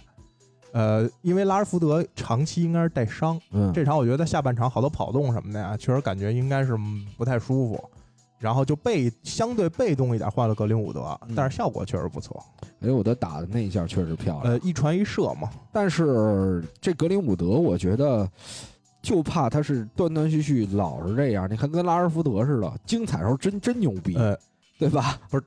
[0.79, 7.91] 呃，因为拉尔福德长期应该是带伤，嗯，这场我觉得下半场好多跑动什么的呀，确实感觉应该是嗯不太舒服，
[8.39, 12.41] 然后就被相对被动一点换了格林伍德，嗯但是效果确实不错。
[12.81, 14.55] 哎，我的打的那一下确实漂亮。
[14.55, 18.31] 呃，一传一射嘛，但是这格林伍德，我觉得
[19.03, 21.51] 就怕他是断断续续老是这样。
[21.51, 24.39] 你看跟拉尔福德似的，精彩时候真真牛逼，呃，
[24.79, 25.19] 对吧？
[25.29, 25.45] 不是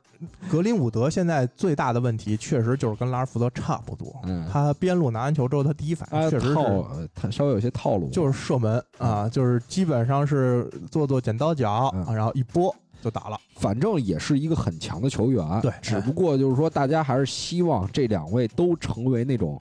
[0.50, 4.13] 格林伍德现在最大的问题，确实就是跟拉什福德差不多。
[4.24, 6.63] 嗯，他边路拿完球之后，他第一反应确实套
[6.94, 13.39] 是，他稍微有些套路，就是射门啊，就是基本上是做做剪刀脚，嗯然后一拨就打了。
[13.56, 15.62] 反正也是一个很强的球员。
[15.62, 19.60] 对只不过就是说，大家还是希望这两位都成为那种，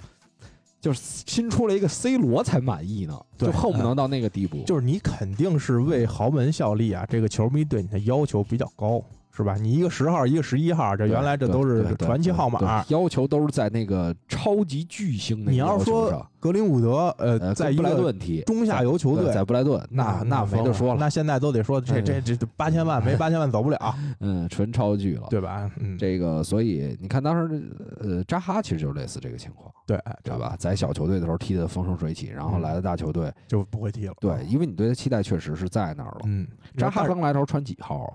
[0.81, 4.63] 就是新出了一个 C 罗才满意呢，对就恨不能到那个地步。
[4.67, 9.55] 就是你肯定是为豪门效力啊，这个球迷对你的要求比较高，是吧？
[9.55, 12.85] 你一个十号，一个十一号，这原来这都是传奇号码。
[12.89, 25.27] 要求都是在那个超级巨星那你要说格林伍德，呃，在，布莱顿踢中下游球队在，布莱顿，那那没得说了，那现在都得说这这这这八千万没八千万走不了， 嗯，纯超巨了。
[25.31, 25.71] 对吧？
[25.79, 27.63] 嗯，这个，所以你看当时
[28.01, 30.57] 呃，扎哈其实就是类似这个情况，对，知道吧？
[30.59, 34.15] 在小球队的时候踢得风生水起，然后嗯来了大球队，就不会踢了。
[34.21, 36.21] 对，因为你对他期待确实是在那儿了。
[36.25, 38.13] 嗯，扎哈刚来的时候穿几号啊？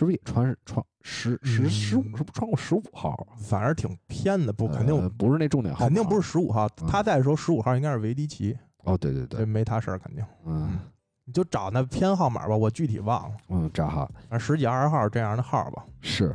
[0.00, 2.02] 是不是也穿穿十十十五？
[2.16, 3.36] 是不是穿过十五号啊？
[3.36, 10.24] 反而挺偏的，不肯定呃不是那重点号，肯定不是十五号，嗯他在的时候十五号应该是维迪奇，哦，对对对，没他事儿，肯定。
[10.46, 10.78] 嗯
[11.26, 15.84] 你就找那偏号码吧，我具体忘了，嗯，找哈反正十几二十号这样的号吧。
[16.00, 16.34] 是，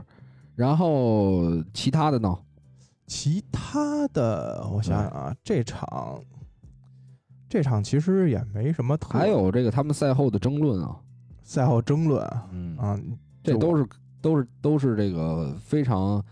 [0.54, 1.42] 然后
[1.74, 2.38] 其他的呢？
[3.08, 6.22] 其他的，我想想啊，这场
[7.50, 10.96] 这场其实也没什么特，还有这个他们赛后的争论啊，
[11.44, 13.04] 赛后争论啊，嗯啊就
[13.54, 13.86] 这都是
[14.22, 16.24] 都是都是这个非常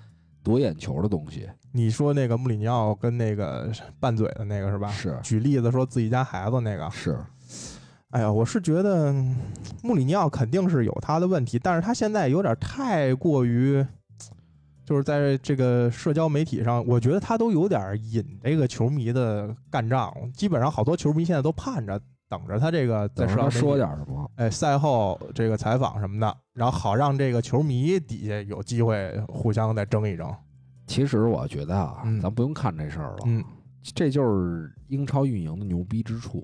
[0.41, 4.89] 夺眼球的东西，你说那个穆里尼奥跟那个拌嘴的那个是吧？
[4.89, 7.17] 是举例子说自己家孩子那个，是，
[8.09, 9.35] 哎呀，我是觉得嗯
[9.81, 13.85] 穆里尼奥肯定是有他的问题，但是他现在有点太过于，
[14.85, 21.99] 就是在这个社交媒体上，我觉得他都有点引这个球迷的干仗，基本上好多球迷现在都盼着
[22.33, 30.33] 等着他这个在等着他社交媒体说点什么，哎，赛后这个采访什么的，然后好让这个球迷底下有机会互相再争一争。
[30.87, 32.19] 其实我觉得啊，嗯。
[32.19, 33.43] 咱不用看这事儿了，嗯，
[33.93, 36.43] 这就是英超运营的牛逼之处，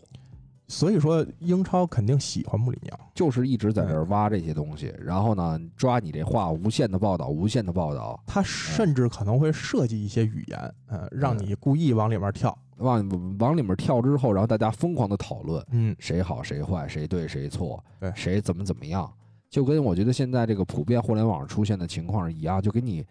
[0.67, 2.99] 所以说英超肯定喜欢穆里尼奥。
[3.15, 12.57] 就是一直在这挖这些东西，然后呢，抓你这话，无限的报道，无限的报道，他甚至可能会设计一些语言，呃，让你故意往里面跳。
[12.79, 19.11] 往往里面跳之后，然后大家疯狂的讨论嗯，谁好谁坏，谁对谁错，对谁怎么怎么样，
[19.49, 23.05] 就跟我觉得现在这个普遍互联网上出现的情况一样，就给你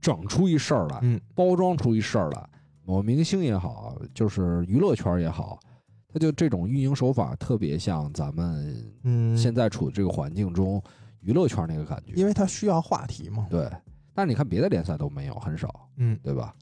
[0.00, 2.48] 整出一事儿来，嗯，包装出一事儿来。
[2.84, 5.58] 某明星也好，就是娱乐圈也好，
[6.08, 10.82] 他就这种运营手法特别像咱们嗯，现在处的这个环境中
[11.20, 12.12] 娱乐圈那个感觉。
[12.14, 13.46] 因为他需要话题嘛。
[13.48, 13.70] 对，
[14.12, 16.52] 但是你看别的联赛都没有，很少，嗯，对吧？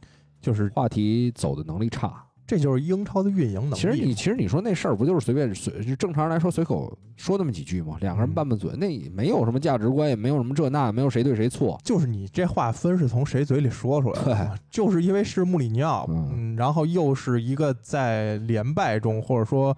[0.42, 2.22] 就是话题走的能力差。
[2.50, 3.74] 这就是英超的运营能力。
[3.76, 7.96] 其实你其实你说那事儿不就是随便随就正常人来说随口说那么几句吗？
[8.00, 11.78] 两个人嗯拌拌嘴，那也没有什么价值观，也没有什么这那，没有谁对谁错。
[11.84, 14.56] 就是你这话分是从谁嘴里说出来的嘛？
[14.68, 19.76] 就是因为是穆里尼奥，嗯嗯，然后又是一个在连败中，或者说，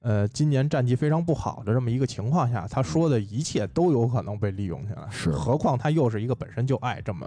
[0.00, 5.06] 呃，今年战绩非常不好的这么一个情况下，他说的一切都有可能被利用起来。
[5.10, 7.26] 是何况他又是一个本身就爱这么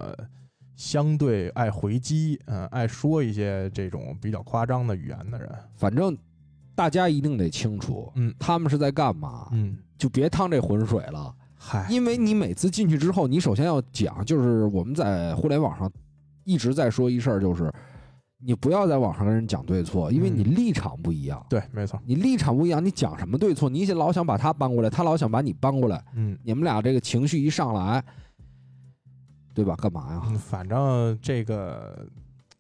[0.78, 6.16] 相对爱回击，嗯、爱说一些这种比较夸张的语言的人，反正
[6.76, 11.34] 大家一定得清楚，嗯他们是在干嘛，嗯，就别趟这浑水了。
[11.58, 15.92] 嗨，因为你每次进去之后，你首先要讲，就是我们在互联网上
[16.44, 17.74] 一直在说一事儿，就是
[18.38, 21.44] 你不要在网上跟人讲对错，因为你嗯立场不一样。
[21.50, 23.68] 对，没错，你立场不一样，你讲什么对错？
[23.68, 26.38] 你老想把他搬过来，他老想把你搬过来，嗯。
[26.44, 28.04] 你们俩这个情绪一上来，
[29.58, 29.76] 对吧？
[29.76, 30.22] 干嘛呀？
[30.28, 32.06] 嗯，反正这个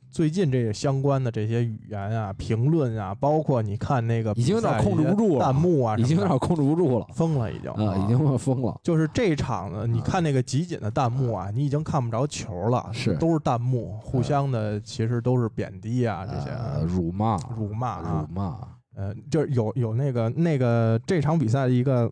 [0.09, 8.75] 最近这个相关的这些语言啊、评论啊，包括你看那个已经有点控制不住了弹幕啊什么的，已经有点控制不住了疯了，已经啊，已经疯了。
[8.83, 18.57] 就是这场呢，你看那个集锦的弹幕啊，你已经看不着球了，是都是弹幕，互相的其实都是贬低啊，这些呃辱骂，辱骂啊辱，骂，
[18.95, 22.11] 呃，就是有有那个那个这场比赛的一个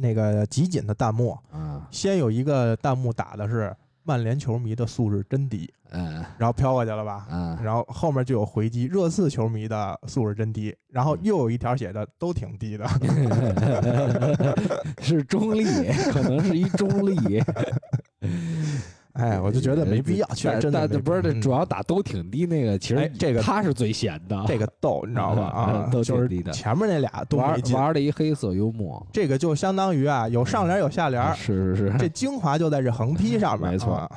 [0.00, 6.24] 那个集锦的弹幕，嗯，先有一个弹幕打的是曼联球迷的素质真低，嗯。
[6.38, 12.86] 然后飘过去了吧，嗯，然后后面就有回击，热刺球迷的素质真低，然后又有一条写的都挺低的，
[15.02, 15.64] 是中立，
[16.12, 17.42] 可能是一中立。
[19.18, 25.42] 哎，我就觉得没必要，确实真的但但不是，这这主要打都挺低那个，其实哎这个他是最闲的，这个逗，你知道吧？
[25.50, 34.08] 啊，都就是挺低的前面那俩都玩玩的一黑色幽默，这个就相当于啊，有上联有下联，是是是，这精华就在这横批上面， 没错啊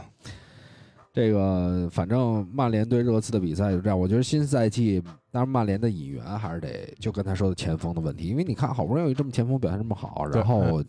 [1.13, 3.99] 这个反正曼联对热刺的比赛就这样。
[3.99, 10.81] 我觉得新赛季当然，曼联的引援还是得就跟他说的前锋的问题，因为你看好不容易这么前锋表现这么好，然后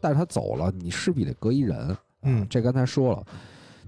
[0.00, 1.96] 但是他走了，你势必得隔一人。
[2.22, 3.24] 嗯，这刚才说了，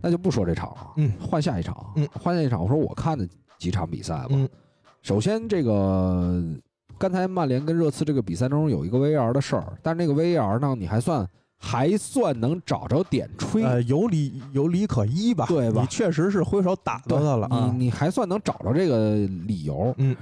[0.01, 2.63] 那就不说这场了，嗯，换下一场，嗯，换下一场。
[2.63, 3.27] 我说我看的
[3.59, 4.49] 几场比赛吧，嗯，
[5.03, 6.43] 首先这个
[6.99, 11.29] 刚才曼联跟热刺这个比赛中有一个 VAR 的事儿，但是那个 VAR 呢，你还算。
[11.63, 15.45] 还算能找着点吹，呃，有理有理可依吧？
[15.47, 15.83] 对吧？
[15.83, 19.95] 你确实是挥手打到他了，你你还算能找着这个理由。
[19.99, 20.17] 嗯，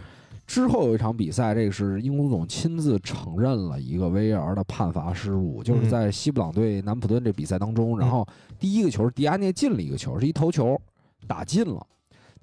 [0.49, 8.26] 之后有一场比赛，这个是英足总亲自承认了一个 VAR 的判罚失误，就是在西布朗对南普敦这比赛当中，然后
[8.59, 10.80] 第一个球迪亚涅进了一个球，是一头球，
[11.26, 11.86] 打进了，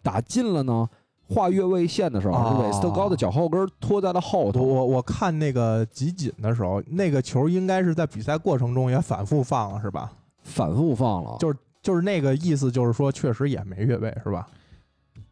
[0.03, 0.88] 打进了呢。
[1.28, 4.62] 画越位线的时候，是韦斯特高的脚后跟拖在了后头。
[4.62, 10.14] 我我看那个集锦的时候，那个球应该是在比赛过程中也反复放了，是吧？
[10.43, 14.47] 反复放了，就是就是那个意思，就是说确实也没越位，是吧？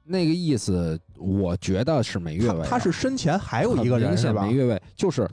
[0.05, 2.65] 那个意思，我觉得是没越位。
[2.67, 4.45] 他是身前还有一个人是吧？
[4.45, 5.27] 没越位，就是。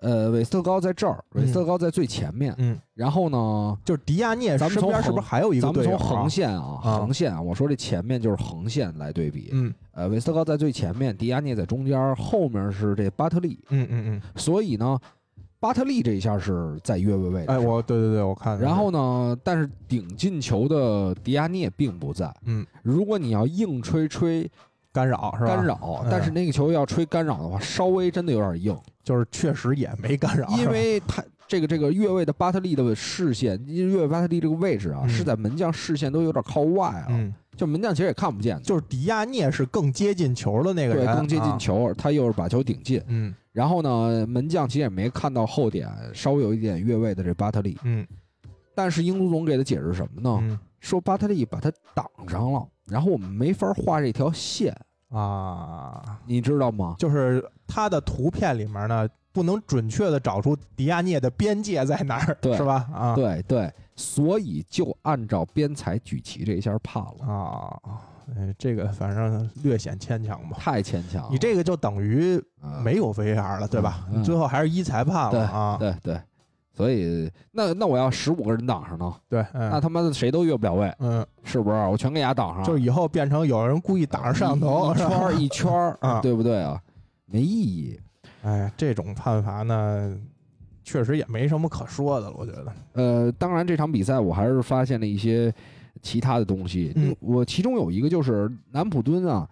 [0.00, 2.54] 呃，韦斯特高在这儿，韦斯特高在最前面。
[2.58, 9.48] 嗯，然后呢，就是迪亚涅身边是不是还有一个咱们从横线啊，横线啊，我说这前面就是横线来对比。
[9.50, 13.58] 嗯，呃，韦斯特高在最前面，迪亚涅在中间，后面是这巴特利。
[13.70, 14.22] 嗯嗯嗯。
[14.36, 14.96] 所以呢，
[15.58, 17.46] 巴特利这一下是在越位位置。
[17.48, 18.56] 哎，我对对对，我看。
[18.60, 22.32] 然后呢，但是顶进球的迪亚涅并不在。
[22.44, 24.48] 嗯，如果你要硬吹吹。
[24.98, 25.54] 干扰是吧？
[25.54, 30.48] 干扰，但是那个球要吹干扰的话，稍微真的有点硬，就是确实也没干扰。
[30.58, 38.60] 因为他这个这个越位的巴特利的视线，因为越位巴特利这个位置啊，是在门将视线都有点靠外了，就门将其实也看不见。
[38.62, 43.00] 就是迪亚涅是更接近球的那个人，对，更接近球，他又是把球顶进。
[43.06, 47.78] 嗯，然后呢，门将其实也没看到后点稍微有一点越位的这巴特利。
[47.84, 48.04] 嗯，
[48.74, 50.58] 但是英足总给的解释什么呢？
[50.80, 54.76] 说巴特利把他挡上了，然后我们没法画这条线。
[55.10, 56.94] 啊，你知道吗？
[56.98, 62.88] 就是它的图片里面呢，不能准确的找出迪亚涅的边界在哪儿，是吧？
[62.92, 67.80] 啊，对对，所以就按照边裁举旗这一下判了啊。
[68.36, 71.28] 哎，这个反正略显牵强吧，太牵强了。
[71.30, 72.38] 你这个就等于
[72.84, 74.06] 没有 VR 了，对吧？
[74.10, 75.76] 你最后还是一裁判了啊。
[75.78, 76.20] 对对。
[76.78, 79.12] 所以，那那我要十五个人挡上呢？
[79.28, 81.76] 对，那他妈的谁都越不了位，嗯，是不是？
[81.88, 86.80] 我全给伢挡上，就以后变成有人故意挡着摄像头，一圈一圈儿， 对不对啊？
[87.26, 87.98] 没意义。
[88.42, 90.16] 哎，这种判罚呢，
[90.84, 92.72] 确实也没什么可说的了，我觉得。
[92.92, 95.52] 呃，当然这场比赛我还是发现了一些
[96.00, 96.92] 其他的东西。
[96.94, 99.48] 嗯，我其中有一个就是南普敦啊，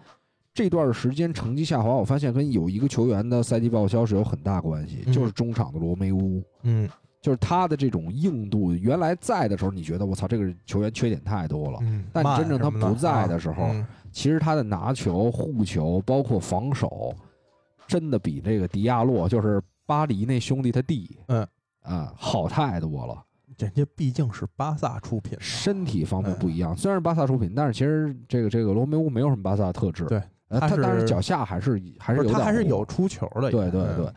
[0.55, 6.41] 这段时间成绩下滑，我发现跟有一个球员的赛季报销是有很大关系，就是中场的罗梅乌。
[6.63, 6.89] 嗯。
[7.27, 11.79] 就是他的这种硬度，原来在的时候，你觉得我操，这个球员缺点太多了。
[11.83, 13.69] 嗯，但真正他不在的时候，
[14.13, 17.13] 其实他的拿球、护球，包括防守，
[17.89, 21.45] 真的比这个迪亚洛，就是巴黎那兄弟他弟，嗯
[21.83, 23.21] 啊，好太多了。
[23.59, 26.77] 人家毕竟是巴萨出品，身体方面不一样。
[26.77, 30.05] 虽然是巴萨出品，但是其实这个这个罗梅乌没有什么巴萨的特质。
[30.05, 33.51] 对，他但是脚下还是还是有他还是有出球的。
[33.51, 34.13] 对对对。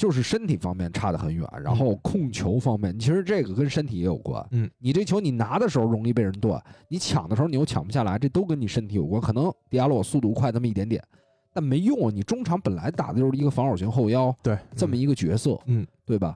[0.00, 4.42] 就是身体方面差得很远，然后控球方面，其实这个跟身体也有关。
[4.50, 9.20] 嗯，你这球你拿的时候容易被人断，你抢的时候你又抢不下来，这都跟你身体有关。
[9.20, 11.04] 可能迪亚洛速度快那么一点点，
[11.52, 12.10] 但没用。
[12.10, 16.34] 你中场本来打的就是一个防守型后腰，对，这么一个角色，嗯，对吧？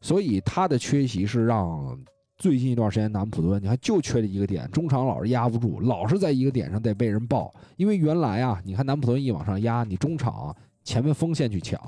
[0.00, 1.96] 所以他的缺席是让
[2.38, 7.54] 最近一段时间南普敦，你看就缺了一个点，中场老是压不住，老是在一个点上得被人爆。
[7.76, 11.80] 因为原来啊，你看南普敦一往上压，你中场前面锋线去抢。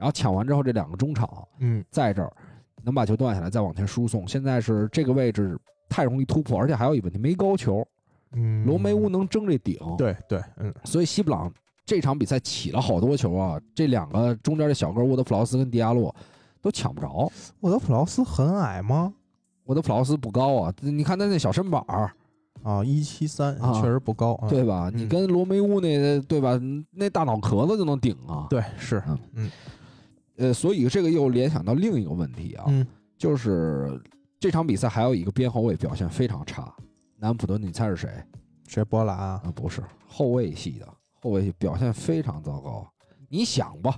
[0.00, 2.32] 然后抢完之后，这两个中场，嗯，在这儿
[2.82, 4.26] 能把球断下来，再往前输送。
[4.26, 5.56] 现在是这个位置
[5.90, 7.86] 太容易突破，而且还有一个问题，没高球。
[8.32, 9.78] 嗯，罗梅乌能争这顶。
[9.98, 10.74] 对对，嗯。
[10.84, 11.52] 所以西布朗
[11.84, 16.14] 这场比赛起了好多球啊，这两个中间的小个沃德普劳斯跟迪亚洛
[16.62, 17.30] 都抢不着。
[17.60, 19.12] 沃德普劳斯很矮吗？
[19.64, 22.10] 沃德普劳斯不高啊，你看他那小身板儿
[22.62, 24.90] 啊，一七三，确实不高，对吧？
[24.92, 26.60] 你跟罗梅乌那对吧？
[26.90, 28.46] 那大脑壳子就能顶啊。
[28.50, 29.02] 对，是，
[29.34, 29.50] 嗯。
[30.40, 32.64] 呃，所以这个又联想到另一个问题啊，
[33.18, 34.00] 就是
[34.38, 36.74] 这场比赛还有一个边后卫表现非常差，
[37.18, 38.10] 南普敦，你猜是谁？
[38.66, 38.82] 谁？
[38.82, 39.42] 波兰啊？
[39.54, 40.88] 不是，后卫系的
[41.20, 42.90] 后卫表现非常糟糕。
[43.28, 43.94] 你想吧，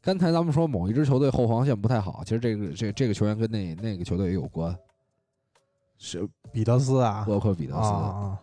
[0.00, 4.74] 刚才咱们说某一支球队后防线不太好，其实这个这这个球员跟那那个球队也有关，
[5.98, 8.40] 是彼得斯啊，包括彼得斯啊。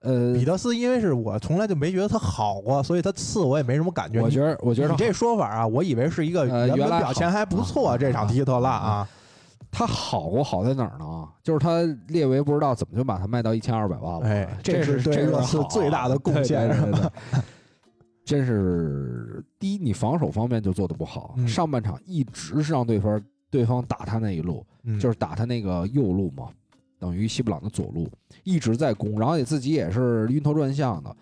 [0.00, 4.20] 呃，彼得斯，因为是我从来就没觉得他好过，所以他次我也没什么感觉。
[4.20, 9.08] 我觉得，我觉得你这说法啊，我以为是一个原本表现还不错，这场踢特拉啊。
[9.70, 11.28] 他好过好在哪儿呢？
[11.42, 14.26] 就是他列维不知道怎么就把他卖到一千二百万了。
[14.26, 16.70] 哎，这是对热刺最大的贡献。
[18.24, 26.48] 真是第一，你防守方面就做的不好，嗯上半场一直是让对方对方打他那一路，嗯就是打他那个右路嘛，
[26.98, 28.08] 等于西布朗的左路
[28.44, 31.14] 一直在攻，然后也自己也是晕头转向的，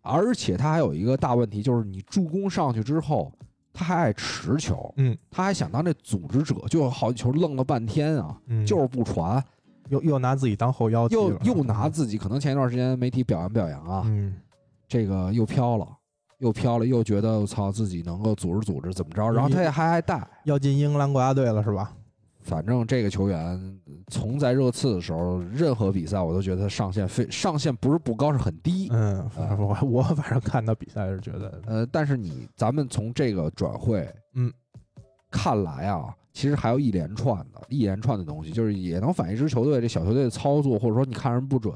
[0.00, 3.32] 而且他还有一个大问题，就是你助攻上去之后，
[3.72, 9.42] 他还爱持球，嗯，他还想当这组织者，就有好几球愣了半天啊，嗯就是不传，
[9.88, 14.34] 又又拿自己当后腰，又又拿自己，可能前一段时间媒体表扬表扬啊，嗯
[14.88, 15.88] 这个又飘了。
[16.38, 21.94] 又飘了，又觉得我操自己能够组织组织怎么着，然后他也还爱带，要进英格兰国家队了是吧？
[22.42, 28.88] 反正这个球员从在热刺的时候，任何比赛我都觉得他上限非上限不是不高，是很低。
[28.90, 34.52] 嗯，啊我我反正看到比赛是觉得，呃，但是你咱们从这个转会，嗯，
[35.30, 41.74] 看来啊，其实还有一连串的一连串的东西，就是也能反映一支球队这小球队的操作，或者说你看人不准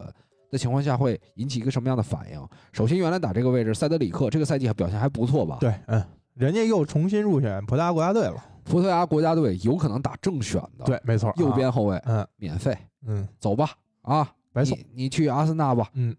[0.51, 2.49] 的情况下会引起一个什么样的反应。
[2.73, 5.59] 首先，原来打这个位置，塞德里克这个赛季还表现还不错吧？
[5.61, 6.03] 对，嗯，
[6.35, 13.71] 人家又重新入选葡萄牙国家队了，葡萄牙国家队有可能打正选的，，对，没错，右啊，边后卫嗯免费嗯，走吧
[14.03, 16.15] 啊，白送，你你去阿森纳吧，嗯，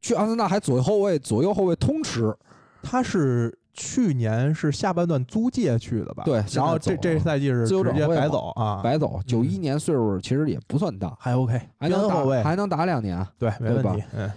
[0.00, 2.34] 去阿森纳还左右后卫左右后卫通吃，
[2.82, 6.24] 他是去年是下半段租借去的吧？
[6.24, 9.20] 对然后这这赛季是自由转会白走啊，白走。
[9.26, 14.30] 九一年岁数其实也不算大，还 OK，还能打边后卫还能打两年，对，没问题，嗯，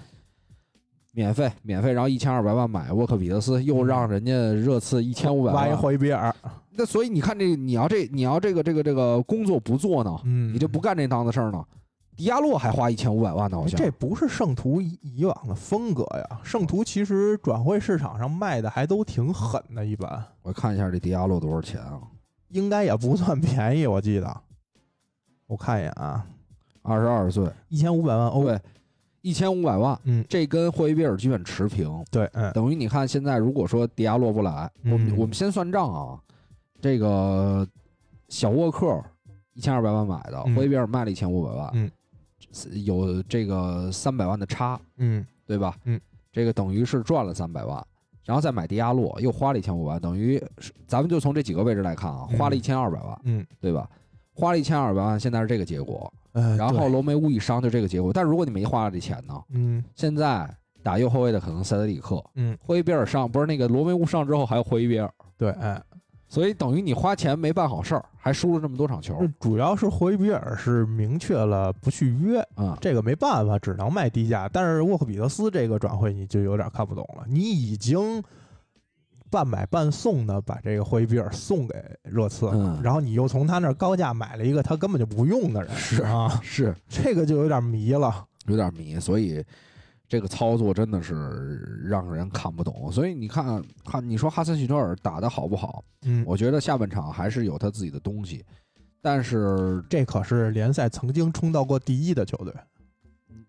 [1.16, 5.78] 免费免费，然后一千二百万买沃克比德斯，又让人家热刺一千五百挖一万。
[5.78, 6.36] 霍伊比尔，
[6.72, 11.63] 那所以你看这，你要这你要这个这个这个工作不做呢，嗯，你就不干这档子事儿呢。
[12.18, 13.80] 迪亚洛还花一千五百万呢，好像。
[13.80, 16.39] 哎这不是圣徒以以往的风格呀。
[16.43, 22.01] 圣徒其实转会市场上卖的还都挺狠的，一般我看一下这迪亚洛多少钱啊？
[22.49, 24.41] 应该也不算便宜，我记得。
[25.47, 26.26] 我看一眼啊，
[26.82, 28.43] 二十二岁，一千五百万欧。
[28.45, 28.59] 对，
[29.26, 32.05] 一千五百万，嗯，这跟霍伊比尔基本持平。
[32.11, 32.53] 对，嗯。
[32.53, 36.19] 等于你看现在如果说迪亚洛不来，我们嗯我们先算账啊，
[36.80, 37.67] 这个
[38.30, 39.03] 小沃克
[39.55, 40.53] 一千二百万买的，嗯。
[40.55, 41.89] 霍伊比尔卖了一千五百万，嗯，
[42.86, 45.26] 有这个三百万的差，嗯。
[45.47, 45.76] 对吧？
[45.86, 45.99] 嗯，
[46.32, 47.84] 这个等于是赚了三百万，
[48.26, 50.39] 然后再买迪亚洛又花了一千五百万，等于
[50.86, 52.38] 咱们就从这几个位置来看啊，嗯。
[52.38, 53.89] 花了一千二百万，嗯，对吧？
[54.34, 56.89] 花了一千二百万，现在是这个结果，呃，然后对。
[56.89, 58.13] 罗梅乌一伤就这个结果。
[58.13, 59.33] 但如果你没花这钱呢？
[59.49, 59.83] 嗯。
[59.95, 60.47] 现在
[60.83, 65.81] 打右后卫的可能塞德里克，嗯，霍伊比尔上不是那个罗梅乌上之后还有霍伊比尔，对，哎，
[66.27, 74.47] 所以等于你花钱没办好事儿，还输了这么多场球这主要是霍伊比尔是明确了不续约，啊、这个没办法，只能卖低价。
[74.47, 78.21] 但是沃克比德斯这个转会你就有点看不懂了，你已经
[79.36, 88.25] 半买半送的把这个霍伊比尔送给热刺，嗯然后你又从他那儿高价买了一个他根本就不用的人，是啊，是这个就有点迷了。
[88.47, 89.43] 有点迷，所以
[90.07, 92.89] 这个操作真的是让人看不懂。
[92.89, 95.83] 所以你看看，你说哈森许特尔打的好不好？
[96.03, 98.45] 嗯，我觉得下半场还是有他自己的东西，
[99.01, 102.53] 但是这可是联赛曾经冲到过第一的球队。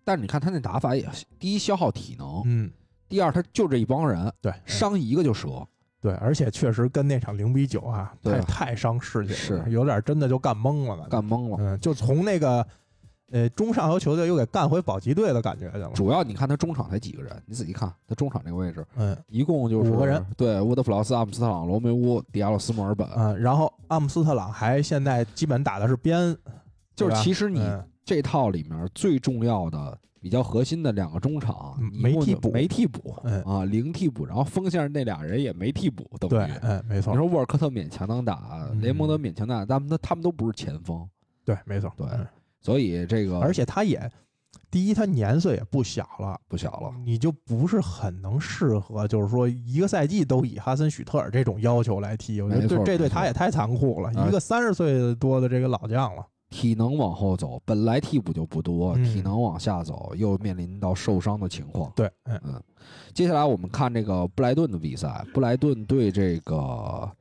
[0.03, 1.07] 但是你看他那打法也，
[1.39, 2.69] 第一消耗体能，嗯，
[3.07, 5.65] 第二他就这一帮人，对，伤一个就折。
[5.99, 11.07] 对，而且确实跟那场零比九啊，太太伤士气了，是有点真的就干懵了呢。
[11.09, 11.57] 干懵了。
[11.59, 12.65] 嗯，就从那个
[13.31, 15.89] 呃中上游球队又给干回保级队的感觉去了。
[15.95, 20.23] 主要你看他中场才几个人，你仔细看他中场这个位置，嗯一共就是五个人。
[20.37, 26.37] 对，沃德普劳斯、阿姆斯特朗、罗梅乌、迪亚洛斯、墨尔本，嗯，然后阿姆斯特朗还现在基本打的是边，
[26.95, 29.97] 就是其实你嗯这套里面最重要的、
[30.27, 41.07] 比较核心的两个中场没替补没替补嗯啊，零替补，然后锋线那俩人也没替补，等对于。，嗯，没错你，说沃尔科特勉强能打，嗯雷蒙德勉强能打，但他他们都不是前锋，
[41.45, 42.27] 对，没错，对嗯
[42.59, 44.11] 所以这个而且他也，
[44.69, 46.37] 第一他年岁也不小了。
[46.49, 46.93] 不小了。
[47.05, 54.09] 你就不是很能适合，就是说一个赛季都以哈森许特尔这种要求来踢，我觉得这对他也太残酷了。
[54.19, 59.03] 啊一个三十岁多的这个老将了，体能往后走，本来替补就不多，嗯。
[59.03, 61.91] 体能往下走，又面临到受伤的情况。
[61.95, 62.63] 对，嗯嗯，
[63.13, 67.11] 接下来我们看这个布莱顿的比赛，布莱顿对这个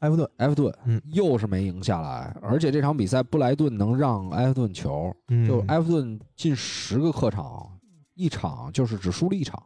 [0.00, 1.00] 埃弗顿，埃弗顿，嗯。
[1.12, 7.70] 又是没赢下来，而且这场比赛布莱顿能让埃弗顿球，嗯，就埃弗顿进十个客场，
[8.14, 9.62] 一场就是只输了一场。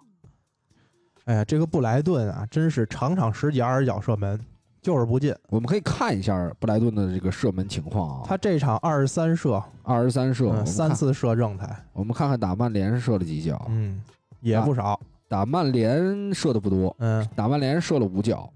[1.24, 4.38] 哎呀，这个布莱顿啊，真是场场十几二十脚射门，
[4.86, 5.34] 就是不进。
[5.48, 14.00] 我们可以看一下布莱顿的这个射门情况啊，他这场二十三射，二十三射，嗯，三次射正台，我们看看打曼联射了几脚，嗯，
[14.40, 18.48] 也不少，打曼联射的不多，嗯，打曼联射了五脚，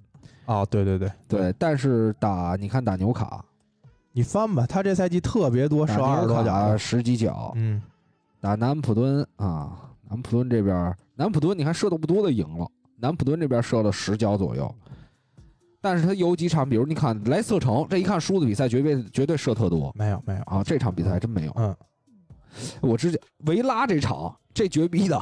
[0.45, 1.11] 哦，对对对。
[1.27, 3.45] 对，，但是打你看打纽卡，
[4.13, 6.77] 你翻吧，他这赛季特别多射二十纽多脚。
[6.77, 7.83] 十几脚，嗯，
[8.41, 9.75] 打南安普敦啊，
[10.05, 10.77] 南安普敦这边，
[11.17, 12.71] 南安普敦你看射的不多的赢了，
[13.01, 14.73] 南普敦这边射了十脚左右，
[15.81, 21.53] 但是他有几场，比如你看莱斯特城，这一看输的比赛绝对绝对射特多没有没有啊，这场比赛还真没有。
[21.57, 21.75] 嗯，
[22.81, 25.21] 我之前维拉这场这绝逼的，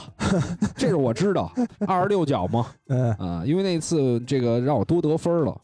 [0.76, 1.52] 这是我知道，
[1.86, 5.60] 二十六脚嘛，嗯啊，因为那次这个让我多得分了，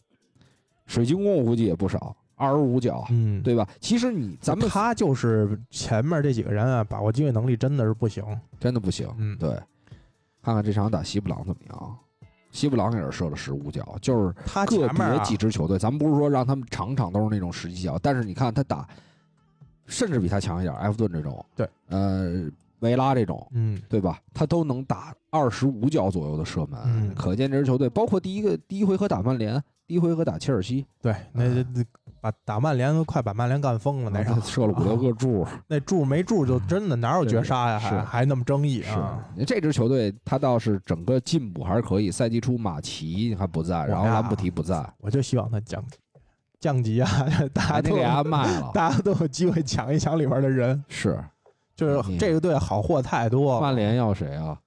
[0.85, 3.67] 水晶宫我估计也不少，二十五脚，嗯，对吧？
[3.81, 8.23] 其实你咱们他就是前面这几个人啊，把握机会能力真的是不行。
[8.59, 9.49] 真的不行，嗯，对，
[10.41, 11.97] 看看这场打西布朗怎么样。
[12.55, 18.87] 西布朗也是射了十五脚，就是他个别几支球队，咱们不是说让他们场场都是那种十几脚，但是你看他打，
[19.85, 22.49] 甚至比他强一点，埃弗顿这种，对，呃，
[22.79, 24.19] 维拉这种，嗯对吧？
[24.33, 31.83] 他都能打二十五脚左右的射门，嗯可见这支球队，包括第一个第一回合打曼联，第一回合打切尔西，对，那嗯那
[32.25, 37.77] 把打曼联都快把曼联干疯了那场，他射了五六个柱，那柱没柱就真的哪有绝杀呀？
[37.77, 39.23] 是还还那么争议是啊？
[39.45, 42.09] 这支球队，他倒是整个进步还是可以。
[42.09, 45.83] 赛季初马奇还不在，然后呀兰布提不在，我就希望他降
[46.59, 47.07] 降级啊！
[47.53, 48.71] 大家都给他卖了。
[48.73, 51.23] 大家都有机会抢一抢里边的人，是
[51.75, 53.61] 就是嗯这个队好货太多了。
[53.61, 54.57] 曼联要谁啊？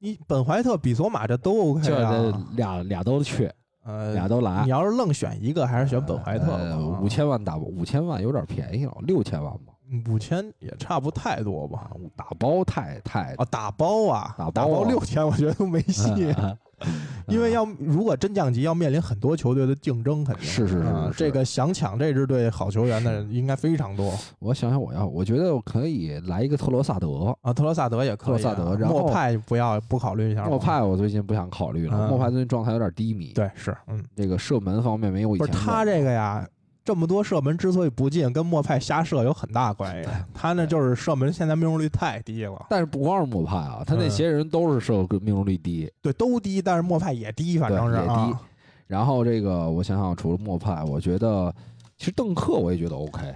[0.00, 2.56] 你本怀特、比索马这都 OK 就啊这。
[2.56, 3.54] 俩俩都缺，
[3.84, 4.70] 呃，俩都来你。
[4.70, 9.72] 要是愣选一个，还是选本怀特吧呃五千万打五千万有点便宜了，六千万吧，
[10.08, 11.90] 五千也差不太多吧？
[12.16, 16.34] 打包太太啊，打包啊，打包啊六千，我觉得都没戏。
[17.28, 27.34] 因为要如果真降级，要面临很多球队的竞争，肯定是是是这个想抢这支队好球员的人应该非常多我想想，我要我觉得我可以来一个特罗萨德。
[27.40, 27.52] 啊。
[27.52, 36.46] 特罗萨德也可以啊，特罗萨德然后莫派不要不考虑一下莫派我最近不想考虑了，嗯莫派最近状态有点低迷，对是嗯，这个射门方面没有以不前不是他这个呀。
[36.84, 40.10] 这么多射门之所以不进，跟莫派瞎射有很大关系。
[40.34, 48.42] 他那就是射门现在命中率太低了，但是不光是莫派啊，他那嗯些人都是射命中率低，对，都低，但是莫派也低，反正是也低啊。
[48.86, 51.52] 然后这个我想想，除了莫派，我觉得
[51.96, 53.34] 其实邓克我也觉得 OK，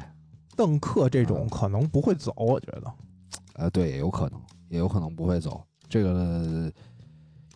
[0.55, 2.93] 邓克这嗯种可能不会走，我觉得。
[3.55, 5.61] 呃，对，也有可能，也有可能不会走。
[5.89, 6.71] 这个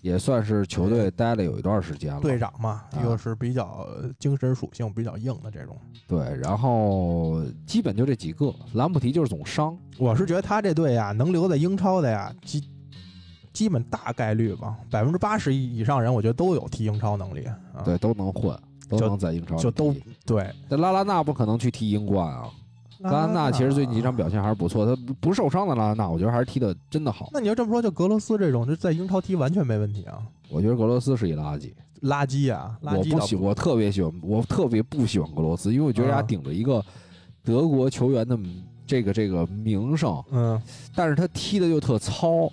[0.02, 3.86] 也算是球队待了有一段时间了，队长嘛，啊又是比较
[4.18, 5.74] 精神属性比较硬的这种。
[6.08, 12.68] 对，然后基本就这几个，兰普提就是总伤，我是觉得他这队呀，能留在英超的呀，基
[13.52, 17.44] 基本大概率吧，百分之八十以上人，我觉得都有踢英超能力。
[17.44, 19.94] 啊、对，都能混，都能在英超里就都
[20.26, 20.50] 对。
[20.68, 22.50] 但拉拉纳不可能去踢英冠啊。
[23.02, 27.28] 拉拉纳其实最近几场表现还是不错，他不不受伤的拉拉纳，我觉得还是踢的真的好。
[27.32, 30.18] 那你要这么说，就格罗斯这种，就在英超踢完全没问题啊。
[30.48, 31.72] 我觉得格罗斯是一垃圾，
[32.02, 36.84] 垃圾啊，垃圾倒我不喜，我特别喜欢，我特别不喜欢格罗斯，因为我觉得他啊顶着一个
[37.42, 38.38] 德国球员的
[38.86, 40.60] 这个这个名声，嗯，
[40.94, 42.50] 但是他踢的又特糙，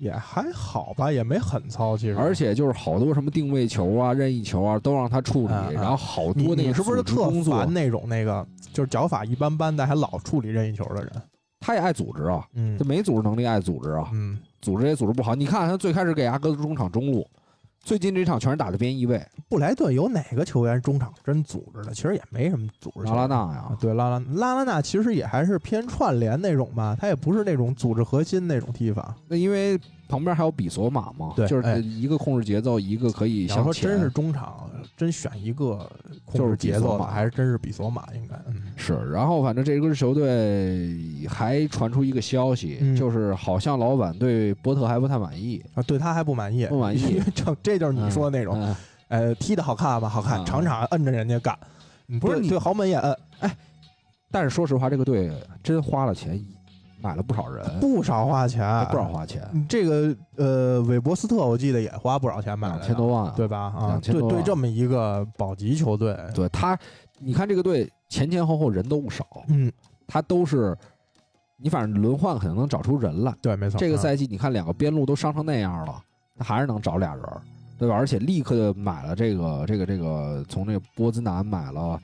[0.00, 2.16] 也还好吧，也没很糙，其实。
[2.16, 11.12] 而且就是好多什么定位球啊、任意球啊都让他处理，然后好多那个你是不是特烦，那种那个就是脚法一般般但还老处理任意球的人？
[11.60, 15.34] 他也爱组织啊，嗯他没组织能力，爱组织啊，嗯，组织也组织不好。
[15.34, 17.26] 你看他最开始给阿哥中场中路，
[17.82, 21.92] 最近这场全是打的边翼位，布莱顿有哪个球员中场真组织的？
[21.92, 23.04] 其实也没什么组织。
[23.04, 29.14] 拉拉纳啊呀，，对拉拉拉拉纳其实也还是偏串联那种吧，他也不是那种组织核心那种踢法。
[29.28, 33.72] 那因为旁边还有比索马嘛，对哎就是一个控制节奏，一个可以你要向前。
[33.72, 35.88] 说真是中场，真选一个
[36.24, 38.34] 控就是制节奏的，比索马还是真是比索马应该。
[38.48, 38.62] 嗯。
[38.76, 42.96] 是，然后反正这支球队还传出一个消息，嗯。
[42.96, 45.62] 就是好像老板对波特还不太满意。
[45.74, 48.76] 啊，对他还不满意，不满意 因为这这就是你说的那种，嗯
[49.08, 50.44] 呃，踢的好看吧，好看，嗯。
[50.44, 51.56] 场场摁着人家干，
[52.08, 53.16] 嗯不是你对对豪门也摁，
[54.30, 55.32] 但是说实话，这个队
[55.62, 56.40] 真花了钱，
[57.02, 63.34] 买了不少人，不少花钱，不少花钱，嗯这个呃，韦伯斯特我记得也花不少钱买了两，千多万啊。
[63.36, 63.72] 对吧？
[63.76, 66.78] 啊，两千多对对，这么一个保级球队，对他，
[67.18, 69.70] 你看这个队前前后后人都不少，嗯，
[70.06, 70.76] 他都是
[71.56, 73.34] 你反正轮换可能能找出人来。
[73.40, 73.78] 对，没错。
[73.78, 76.02] 嗯这个赛季你看两个边路都伤成那样了，
[76.38, 77.40] 他还是能找俩人儿，
[77.78, 77.94] 对吧？
[77.94, 82.00] 而且立刻买了这个这个这个从这个波兹南买了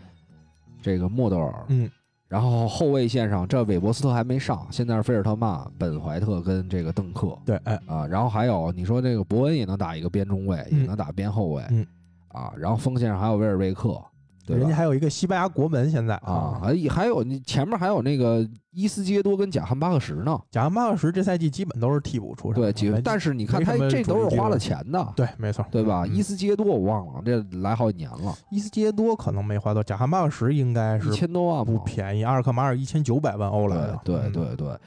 [0.83, 1.91] 这个莫德尔，嗯，
[2.29, 7.39] 然后后卫线上这韦伯斯特还没上，现在是菲尔特曼、本怀特跟这个邓克。
[7.45, 10.81] 对，哎，啊，然后还有你说这个伯恩也能打一个边中卫，嗯。
[10.81, 11.87] 也能打边后卫，嗯。
[12.29, 14.03] 啊，然后锋线上还有威尔贝克，
[14.47, 14.57] 对？
[14.59, 26.05] 人家还有一个西班牙国门，现在啊，，还还有你前面还有那个伊斯杰多跟贾汉巴克什呢，贾汉巴克什这赛季基本都是替补出身，对，但是你看他这都是花了钱的，对，没错，对吧？
[26.07, 34.79] 嗯伊斯杰多我忘了，这来好几年了，伊斯杰多可能没花多，贾汉巴克什应该是一千多万不便宜，阿尔克马尔一千九百万欧来的，对对嗯对对，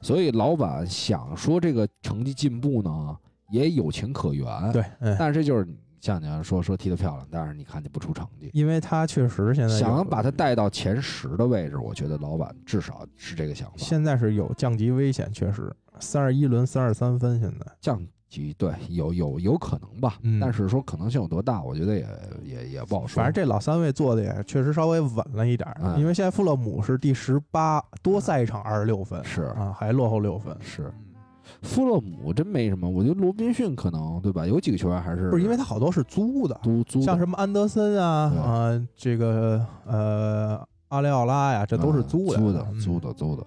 [0.00, 3.16] 所以老板想说这个成绩进步呢，
[3.50, 5.74] 也有情可原。，对，嗯，但是这就是你
[6.04, 13.74] 像你要说说踢得漂亮，但是你看你不出成绩，因为他确实现在有想把他带到前十的位置，我觉得老板至少是这个想法。
[13.78, 22.06] 现在是有降级危险，确实三十一轮三十三分，现在降级对有有有可能吧，嗯但是说可能性有多大，我觉得也
[22.42, 23.22] 也也不好说。
[23.22, 30.54] 反正这老三位做的也确实稍微稳了一点因为现在富勒姆是第十八，多赛一场二十六分，是啊，还落后六分。
[30.60, 30.92] 是
[31.64, 34.46] 富勒姆真没什么，我觉得罗宾逊可能对吧？
[34.46, 43.44] 有几个球员还是不是因为他好多是租的，租租像什么安德森啊对啊，这个呃阿雷奥拉呀，这都是嗯租租的嗯租的租的。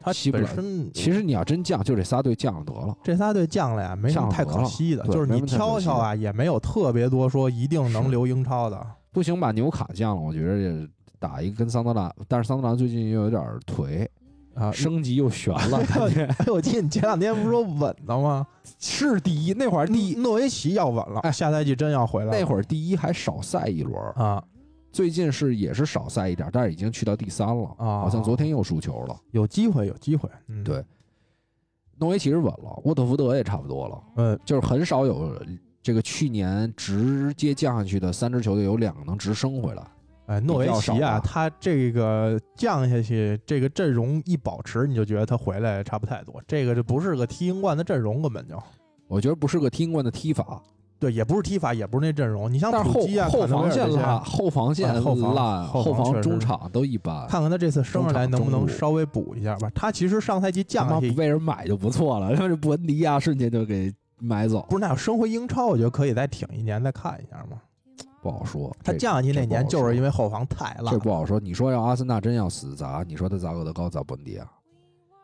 [0.00, 2.96] 他希伯来本身其实你要真降，就这仨队降了得了。
[3.02, 8.80] 这仨队降了呀，没什么太可惜的，就是你挑挑啊，也没有特别多说一定能留英超的。
[9.10, 14.06] 不行，把纽卡降了，我觉得也打一个跟桑德兰，但是桑德兰最近又有点颓，
[14.58, 18.46] 啊， 升级又悬了， 感觉哎，我记得你前两天不是说稳的吗？
[18.78, 22.38] 是第一，那会儿第一诺维奇要稳了，哎下赛季真要回来。
[22.38, 24.42] 那会儿第一还少赛一轮，啊，
[24.92, 29.16] 最近是也是少赛一点，但是已经去到第三了，啊好像昨天又输球了。
[29.30, 30.28] 有机会，有机会。
[30.48, 30.84] 嗯，对
[31.98, 35.40] 诺维奇是稳了，沃特福德也差不多了，嗯，就是很少有
[35.82, 39.82] 这个去年直接降下去的三支球队有两个能直升回来。
[40.28, 46.34] 哎，诺维奇啊，他这个降下去，这个阵容一保持，你就觉得他回来差不太多。
[46.46, 48.62] 这个就不是个踢英冠的阵容，根本就
[49.06, 50.62] 我觉得不是个踢英冠的踢法，
[50.98, 52.52] 对，也不是踢法，也不是那阵容。
[52.52, 57.26] 你像后普基啊，后防线烂，后防线啊后防烂，后后防中场都一般。
[57.26, 59.70] 看看他这次升上来能不能稍微补一下吧。
[59.74, 67.56] 他其实上赛季降下去，被人买就不错了，然后这布恩迪亚瞬间就给买走，不是那要升回英超，我觉得可以再挺一年再看一下嘛。
[68.28, 68.74] 不好说。
[68.84, 71.40] 他降下去那年就是因为后防太烂这，不好说。
[71.40, 74.46] 你说要阿森纳真要死砸，你说他砸厄德高砸布恩迪亚，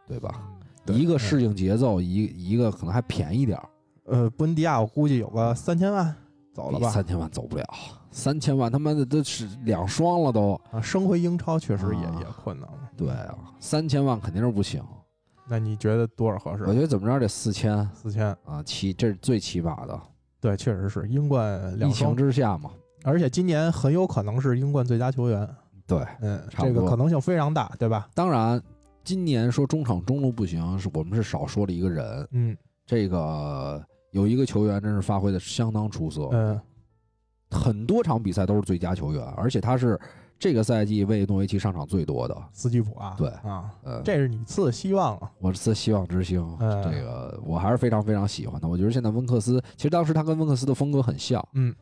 [0.07, 0.43] 对吧？
[0.87, 3.69] 对一个适应节奏，一一个可能还便宜点儿，
[4.05, 6.15] 呃，布恩迪亚我估计有个三千万
[6.53, 6.89] 走了吧。
[6.91, 7.65] 三千万走不了，
[8.11, 10.59] 三千万他妈的都是两双了都。
[10.71, 12.91] 啊，升回英超确实也、啊也困难了。
[12.97, 14.83] 对啊，三千万肯定是不行。
[15.47, 16.65] 那你觉得多少合适？
[16.65, 20.01] 我觉得怎么着得四千四千，啊，起这是最起码的。
[20.41, 22.71] 对，确实是英冠疫情，之下嘛，
[23.05, 25.49] 而且今年很有可能是英冠最佳球员。
[25.87, 28.09] 对，嗯，这个可能性非常大，对吧？
[28.15, 28.61] 当然，
[29.05, 32.29] 今年说中场中路不行，是我们是少说了一个人。
[32.33, 36.61] 嗯这个有一个球员真是发挥的相当出色，嗯，
[37.51, 39.99] 很多场比赛都是最佳球员，而且他是
[40.39, 42.37] 这个赛季为诺维奇上场最多的。
[42.53, 45.31] 斯基普啊，对啊，呃，这是你赐的希望啊。
[45.39, 48.69] 我赐希望之星，嗯这个我还是非常非常喜欢的。
[48.69, 51.75] 我觉得现在温克斯，其实当时他跟温克斯的风格很像，嗯，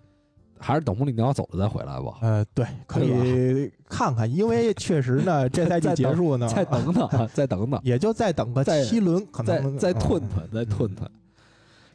[0.63, 2.19] 还是等穆里尼奥走了再回来吧。
[2.23, 11.11] 呃，对，可以看看，因为确实呢，这赛季结束呢，再等等， 再等等，也就再等个再七轮，可能再吞嗯吞，再吞吞。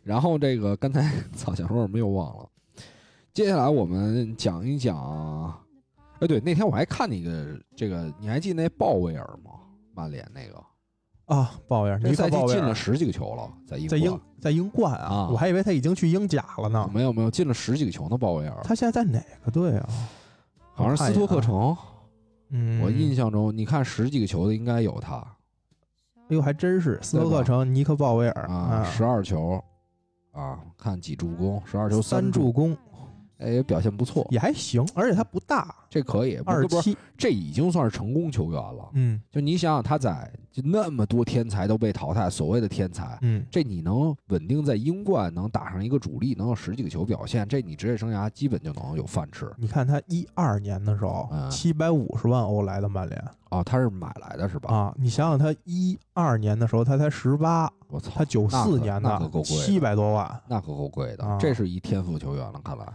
[0.04, 2.50] 然后这个刚才 操想说什么又忘了。
[3.34, 5.54] 接下来我们讲一讲，
[6.20, 9.52] 哎，对，那天我还看那个这个，你还记得那鲍威尔吗？
[9.94, 10.64] 曼联那个，
[11.28, 16.90] 啊，鲍威尔，这赛季进了十几个球了，在英在英冠在英冠啊，啊我还以为他已经去英甲了呢。
[16.94, 19.90] 没有没有进了十几个球呢，鲍威尔他现在在哪个队啊？
[20.74, 21.76] 好像是斯托克城，
[22.50, 25.16] 嗯，我印象中你看十几个球的应该有他
[26.30, 29.62] 哎呦，还真是斯托克城尼克鲍威尔啊，十二球
[30.32, 32.78] 啊，看几助攻，十二球三助，攻
[33.38, 38.90] 哎，也表现不错，也还行，而且他不大，这可以，二十七，这已经算是成功球员了。
[38.94, 53.64] 嗯就你想想，他在就那么多天才都被淘汰，所谓的天才，嗯，这你能稳定在英冠能打上一个主力，能有十几个球表现，这你职业生涯基本就能有饭吃你看他一二年的时候嗯，七百五十万欧来的曼联啊！
[53.64, 54.74] 他是买来的是吧？
[54.74, 62.86] 啊，你想想他一二年的时候他才十八，我操，他九四年的那可够贵的七百多万，那可够贵的，啊这是一天赋球员了，看来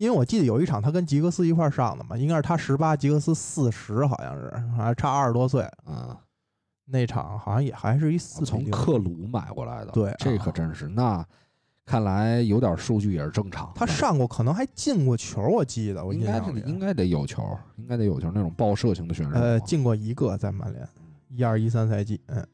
[0.00, 5.62] 因为我记得有一场他跟吉格斯一块儿上的嘛，应该是他十八，吉格斯四十，好像是还差二十多岁。
[5.86, 6.16] 嗯，
[6.86, 11.22] 那场好像也还是一四从克鲁买过来的，对这啊可真是那。
[11.86, 13.72] 看来有点数据也是正常。
[13.74, 17.42] 他上过，可能还进过球，我记得我应该是应该得有球，
[17.76, 19.32] 应该得有球那种爆射型的选手。
[19.34, 20.88] 呃进过一个在曼联，
[21.28, 22.46] 一二一三赛季，嗯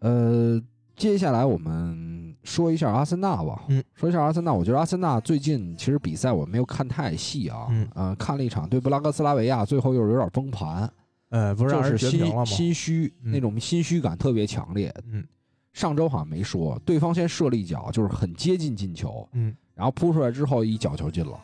[0.00, 0.62] 呃，
[0.96, 3.64] 接下来我们说一下阿森纳吧。
[3.68, 7.66] 嗯，说一下阿森纳，我觉得阿森纳最近其实比赛我没有看太细啊。
[7.70, 10.88] 嗯呃，看了一场对布拉格斯拉维亚，最后又是有点崩盘，
[11.30, 12.44] 呃，不是让就是心人绝平了吗？
[12.44, 14.94] 心虚，嗯那种心虚感特别强烈。
[15.10, 15.24] 嗯
[15.72, 21.36] 上周好像没说，对方先射了一脚，就是很接近进球，嗯然后扑出来之后一脚球进了，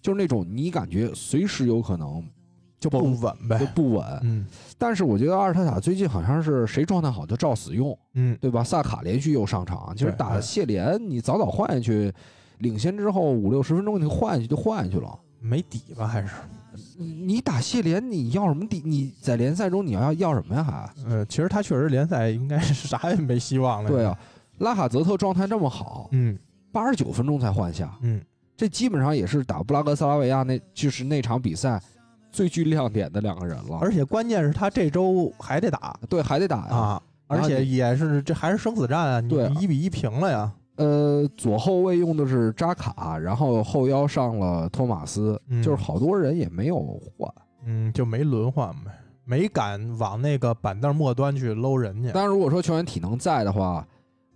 [0.00, 2.24] 就是那种你感觉随时有可能
[2.78, 3.72] 就不稳呗就呗。
[3.74, 4.04] 不稳。
[4.22, 4.46] 嗯
[4.78, 8.62] 但是我觉得阿尔特塔最近好像是谁状态好就照死用，嗯，对吧？
[8.62, 12.12] 萨卡连续又上场，其实打谢联你早早换下去，
[12.58, 15.18] 领先之后五六十分钟你换下去就换下去了。
[15.40, 16.06] 没底吧？
[16.06, 16.28] 还是
[16.98, 18.82] 你打谢联你要什么底？
[18.84, 20.62] 你在联赛中你要要什么呀？
[20.62, 23.88] 还呃，其实他确实联赛应该是啥也没希望了。
[23.88, 24.18] 对啊，，
[24.58, 26.38] 拉卡泽特状态这么好，嗯
[26.70, 28.20] 八十九分钟才换下，嗯，
[28.54, 31.80] 这基本上也是打布拉格斯拉维亚那就是那场比赛
[32.36, 33.78] 最具亮点的两个人了。
[33.80, 36.74] 而且关键是他这周还得打对还得打呀。
[36.74, 40.52] 啊，而且也是这还是生死战啊，你一比一平了呀。
[40.76, 46.78] 呃，左后卫用的是扎卡，然后后腰上了托马斯，嗯就是好多人也没有
[47.16, 47.32] 换。
[47.64, 48.90] 嗯，就没轮换呗，
[49.24, 52.12] 没敢往那个板凳末端去搂人家。
[52.12, 53.86] 当然，如果说球员体能在的话，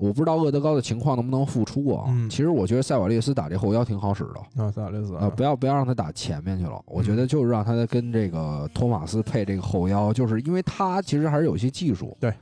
[0.01, 2.07] 我不知道厄德高的情况能不能复出啊。
[2.09, 4.65] 嗯其实我觉得塞瓦利斯打这后腰挺好使的。
[4.65, 12.17] 啊，塞瓦利斯呃，不要不要让他打前面去了，我觉得就是让他跟这个托马斯配这个后腰，就是因为他其实还是有些技术。
[12.19, 12.33] 对。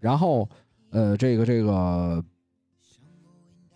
[0.00, 0.46] 然后，
[0.90, 2.22] 呃，这个这个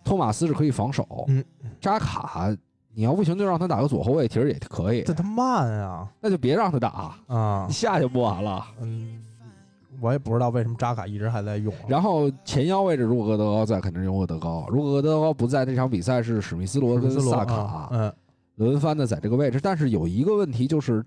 [0.03, 1.43] 托马斯是可以防守，嗯，
[1.81, 2.55] 扎卡
[2.93, 8.63] 你要不行就让他打个左后卫，其实也可以这，他慢啊那就别让他打，啊你，下去不完了。
[8.81, 9.23] 嗯，
[10.01, 11.79] 我也不知道为什么扎卡一直还在用啊。
[11.87, 17.55] 然后前腰位置如果厄德高在，肯定是用厄德高；如果厄德高不在，这场比赛是史密斯罗跟萨卡。
[17.55, 18.13] 啊嗯，
[18.55, 19.59] 轮番的在这个位置。
[19.61, 21.05] 但是有一个问题就是，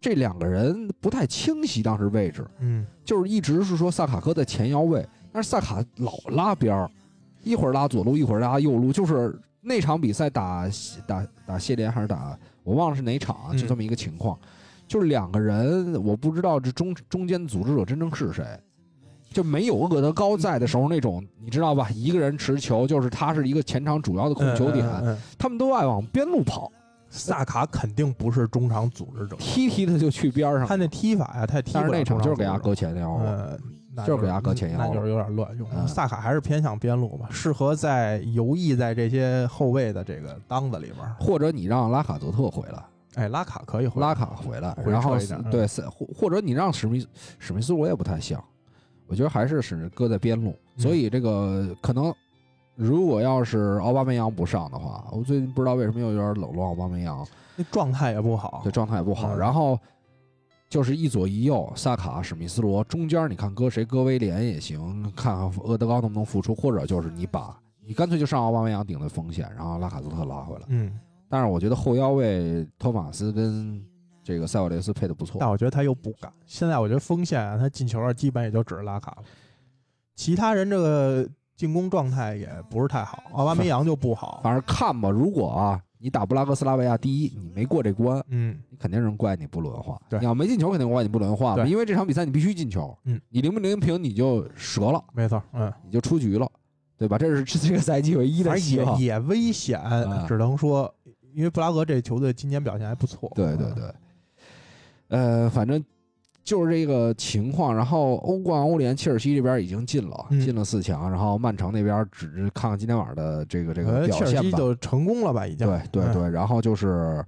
[0.00, 2.86] 这两个人不太清晰当时位置，嗯。
[3.04, 6.90] 就是一直是说萨卡科在前腰位，但是萨卡老拉边儿，
[7.42, 10.68] 一会儿拉左路，一会儿拉右路，就是那场比赛打
[11.06, 13.58] 打打谢联还是打我忘了是哪场啊，嗯。
[13.58, 14.38] 就这么一个情况，
[14.92, 18.44] 就是两个人我不知道这中中间组织者真正是谁。
[19.30, 21.88] 就没有厄德高在的时候那种，你知道吧？
[21.94, 26.70] 一个人持球，就是他是一个前场主要的控球点，嗯嗯嗯他们都爱往边路跑，
[27.08, 30.66] 萨卡肯定不是中场组织者，踢踢他就去边上。
[30.66, 33.58] 他那踢法呀，他踢不了但是那场就是给他搁前腰了，
[34.06, 35.66] 就是给他搁前腰那就是有点乱用。
[35.74, 40.98] 嗯萨卡还是偏向边路吧，适合在游弋在这些后卫的这个裆子里边。
[41.18, 42.84] 或者你让拉卡泽特回来，
[43.14, 45.16] 哎，拉卡可以回来拉卡回来，回然后
[45.50, 47.06] 对，塞或或者你让史密
[47.38, 48.42] 史密斯我也不太想，
[49.06, 52.14] 我觉得还是是搁在边路，嗯所以这个可能
[52.74, 58.72] 如果要是奥巴梅扬不上的话，我最近不知道为什么又有点冷落奥巴梅扬，那状态也不好对。
[58.72, 59.78] 状态也不好，嗯然后。
[60.72, 67.54] 就是一左一右，萨卡、史密斯罗中间，你看搁谁，搁威廉也行，看看厄德高能不能复出，或者就是你把
[67.84, 70.62] 你干脆就上奥巴梅扬顶的风险，然后拉卡泽特拉回来。
[70.68, 70.98] 嗯，
[71.32, 73.82] 但是我觉得后腰位托马斯跟
[74.22, 75.48] 这个塞瓦雷斯配的不错但。
[75.48, 76.30] 我觉得他又不敢。
[76.44, 79.22] 现在我觉得锋线啊，他进球啊，基本也就指着拉卡了，
[80.14, 81.26] 其他人这个
[81.56, 83.22] 进攻状态也不是太好。
[83.32, 84.42] 奥巴梅扬就不好。
[84.44, 89.98] 反正看吧，如果啊你打布拉格斯拉维亚，第一你没过这关，嗯，你肯定是怪你不轮换。
[90.10, 92.94] 对你要没进球，肯定怪你不轮换因为这场比赛你必须进球。
[93.06, 96.46] 嗯，你零不零平你就折了，没错，嗯，你就出局了，
[96.98, 97.16] 对吧？
[97.16, 99.00] 这是这个赛季唯一的希望。
[99.00, 100.94] 也也危险，啊只能说，
[101.34, 103.30] 因为布拉格这球队今年表现还不错。
[103.36, 103.94] 嗯对对对，
[105.08, 105.82] 呃，反正
[106.44, 107.74] 就是这个情况。
[107.74, 111.10] 然后欧冠、欧联，切尔西这边已经进了，嗯进了四强。
[111.10, 114.42] 然后曼城那边只是看看今天晚上的这个这个表现吧。
[114.42, 115.46] 西就成功了吧？
[115.46, 115.66] 已经。
[115.66, 117.24] 对对嗯对，然后就是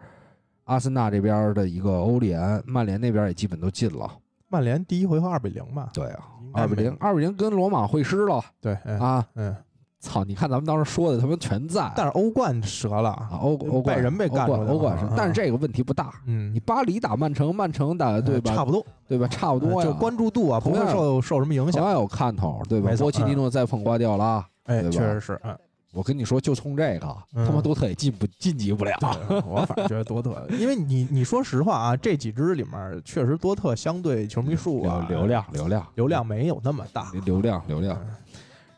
[0.65, 4.11] 阿森纳这边的一个欧联，曼联那边也基本都进了。
[4.49, 5.91] 曼联第一回合二比零吧？
[5.93, 9.27] 对啊，二比零，二比零跟罗马会师了对，嗯啊！
[9.35, 9.57] 嗯，
[10.05, 11.91] 操，你看咱们当时说的，他们全在。
[11.97, 16.13] 但是欧冠折了啊，欧欧冠拜仁被干了欧冠是啊，但是这个问题不大。
[16.27, 18.55] 嗯你，巴黎打曼城，曼城打对吧？
[18.55, 19.27] 差不多，对吧？
[19.29, 19.89] 差不多呀。
[19.89, 21.83] 就关注度啊，不会受受什么影响。
[21.83, 22.97] 同样有看头，对吧没？
[22.97, 25.57] 错波切蒂诺再碰瓜迪奥拉，哎，确实是，嗯，
[25.93, 28.93] 我跟你说，就冲这个，嗯他妈多特也进不晋级不了。
[29.01, 37.11] 对，我反正觉得多特，因为你你说实话啊，这几支里面确实多特相对球迷数啊、流流量流量流量没有那么大。
[37.25, 37.99] 流量流量。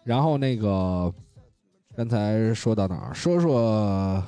[0.07, 1.13] 然后那个
[1.97, 3.13] 刚才说到哪儿？
[3.13, 4.23] 说说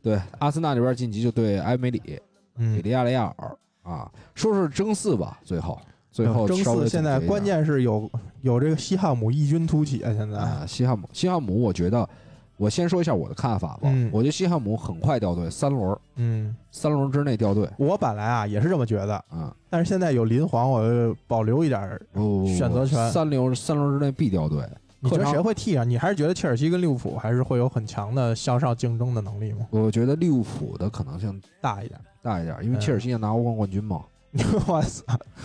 [0.00, 2.18] 对阿森纳这边晋级就对埃梅里比
[2.56, 5.80] 嗯，利亚雷亚尔啊，说说争四吧，最后
[6.12, 8.08] 最后争四现在关键是有
[8.42, 12.08] 有这个西汉姆异军突起啊，现在啊，西汉姆，西汉姆，我觉得
[12.56, 13.80] 我先说一下我的看法吧。
[13.84, 19.54] 嗯我觉得西汉姆很快掉队，三轮嗯，三轮之内掉队我本来啊也是这么觉得，啊。
[19.68, 22.00] 但是现在有林皇，我就保留一点儿。
[22.12, 24.62] 不选择权三轮三轮之内必掉队。
[25.00, 25.84] 你觉得场谁会替啊？
[25.84, 29.66] 你还是觉得切尔西跟利物浦还是会有很强的向上竞争的能力吗？
[29.70, 32.00] 我觉得利物浦的可能性大一点。
[32.22, 34.00] 大一点，因为嗯切尔西要拿欧冠冠军嘛。
[34.66, 35.04] 我操，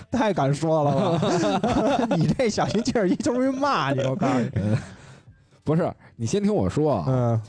[0.10, 2.08] 太敢说了吧！
[2.18, 4.50] 你这小心切尔西球迷骂你，我告诉你。
[5.70, 7.06] 不是，你先听我说啊。
[7.08, 7.42] 嗯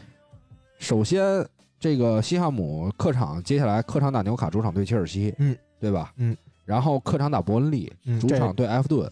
[0.78, 1.46] 首先，
[1.78, 6.12] 这个西汉姆客场接下来客场打纽卡，主场对切尔西，嗯，对吧？
[6.16, 9.10] 嗯，然后客场打伯恩利，嗯主场对埃弗顿。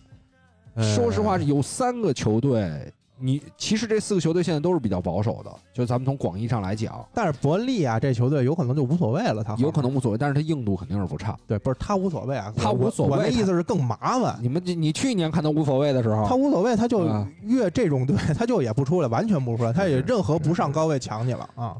[0.74, 11.36] 呃说实话，有三个球队，你其实这四个球队现在都是比较保守的，就咱们从广义上来讲，但是伯恩利啊，这球队有可能就无所谓了，他有可能无所谓，但是他硬度肯定是不差。
[11.46, 14.38] 对，不是他无所谓啊，他无所谓我的意思是更麻烦。
[14.40, 21.76] 你们你去年看他无所谓的时候，他无所谓，他就啊越这种队，他就也不出来，完全不出来，他也任何不上高位抢你了啊！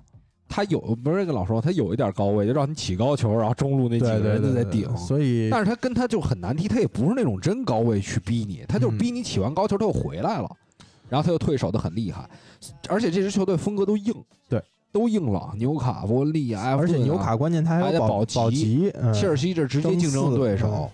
[0.51, 4.89] 他有不是跟老说他有一点高位，就让你起高球，然后中路那几个人就在顶。
[4.97, 10.51] 所以但是他跟他就很难踢，他也不是那种真高位去逼你，他就是逼你起完高球他又回来了，
[11.09, 12.29] 然后他又退守的很厉害，
[12.89, 14.15] 而且这支球队风格都硬，
[14.49, 16.95] 对，都硬朗，纽卡、伯恩利啊，埃弗顿啊。
[16.95, 18.37] 而且纽卡关键他还得保级。
[18.37, 19.13] 保级，嗯。
[19.13, 20.91] 切尔西这直接竞争对手。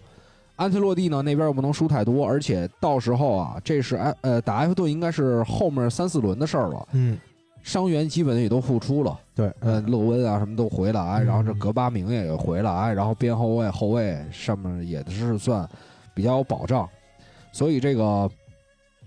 [0.56, 7.18] 安切洛蒂呢那边又不能输太多，而且到时候啊，这是埃呃打埃弗顿应该是后面三四轮的事儿了，嗯，
[7.64, 11.26] 伤员基本也都复出了，对，呃，嗯勒温啊什么都回来，嗯。
[11.26, 15.68] 然后这格巴明也回来，然后边后卫后卫上面也是算
[16.14, 16.88] 比较有保障，
[17.50, 18.30] 所以这个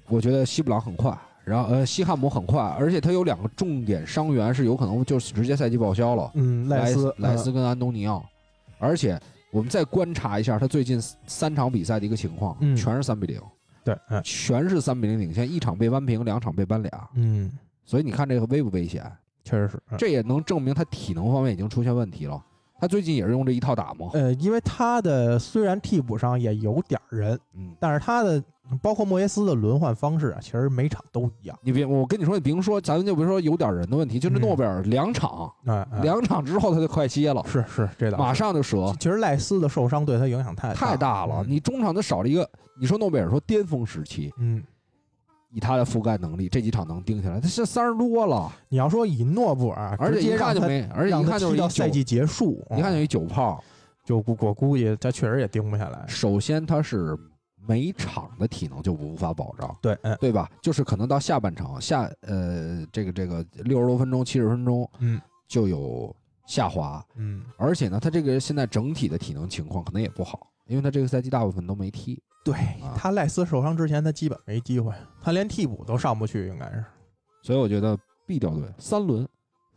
[0.07, 8.23] 我觉得西布朗很快，然后呃西汉姆很快，而且他有两个重点伤员是有可能就直接赛季报销了，嗯，莱斯莱斯跟安东尼奥，
[8.79, 9.19] 而且
[9.51, 12.75] 我们再观察一下他最近三场比赛的一个情况，嗯。
[12.75, 13.41] 全是三比零，
[13.83, 17.51] 对，嗯全是三比零领先，一场被扳平，两场被扳俩，嗯，
[17.85, 19.03] 所以你看这个危不危险？
[19.43, 19.97] 确实是，嗯。
[19.97, 22.41] 这也能证明他体能方面已经出现问题了。
[22.79, 28.43] 他最近也是用这一套打吗，呃，因为他的虽然替补上也有点儿人，嗯，但是他的
[28.81, 31.57] 包括莫耶斯的轮换方式啊，其实每场都一样。
[31.63, 41.43] 你别，我跟你说，你别说，咱们就别说有点人的问题，就那嗯诺贝尔两场，哎，哎两场之后他就快歇了，是是这倒是马上就折，其实赖斯的受伤对他影响太太大了。
[41.43, 42.49] 嗯你中场他少了一个，
[42.79, 44.61] 你说诺贝尔说巅峰时期，嗯，
[45.49, 53.63] 以他的覆盖能力，这几场能盯下来，他是三十多了，你要说以诺布尔，而且一看就没，而且一看就是赛，季结束，嗯一看就一九炮。
[54.05, 56.05] 就估我估计他确实也盯不下来。
[56.07, 57.13] 首先他是
[57.67, 60.49] 每场的体能就无法保障，对，嗯对吧？
[60.61, 72.17] 就是可能到下半场下呃这个这个六十多分钟、七十分钟嗯就有下滑，嗯，而且呢，他这个现在整体的体能情况可能也不好，因为他这个赛季大部分都没踢。
[72.51, 72.95] 对啊。
[72.95, 76.83] 他赖斯受伤之前，他基本没机会，他连替补都上不去，应该是。
[77.43, 79.27] 所以我觉得 B 掉队三轮，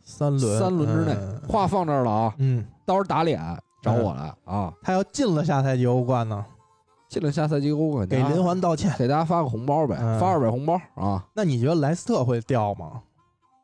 [0.03, 1.41] 三轮三轮之内嗯。
[1.47, 3.39] 话放这儿了啊，嗯，到时候打脸
[3.81, 4.73] 找我来啊！
[4.81, 6.45] 他要进了下赛季欧冠呢，
[7.09, 8.93] 进了下赛季欧冠，给林环道歉。
[8.97, 10.19] 给大家发个红包呗，嗯。
[10.19, 11.25] 发二百红包啊！
[11.33, 13.01] 那你觉得莱斯特会掉吗？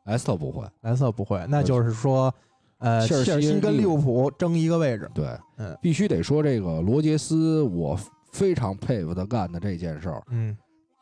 [0.04, 2.32] 莱斯特不会，莱斯特不会，那就是说，
[2.78, 5.10] 呃，切尔西切尔西跟利物浦争一个位置。
[5.12, 5.28] 对，
[5.58, 5.76] 嗯。
[5.82, 7.98] 必须得说这个罗杰斯，我
[8.32, 10.56] 非常佩服他干的这件事儿，嗯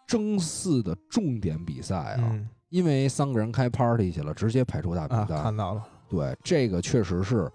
[0.07, 5.43] 争四的重点比赛啊，嗯因为三个人开 party 去了，直接排除大啊，名单。
[5.43, 7.51] 看到了，对，这个确实是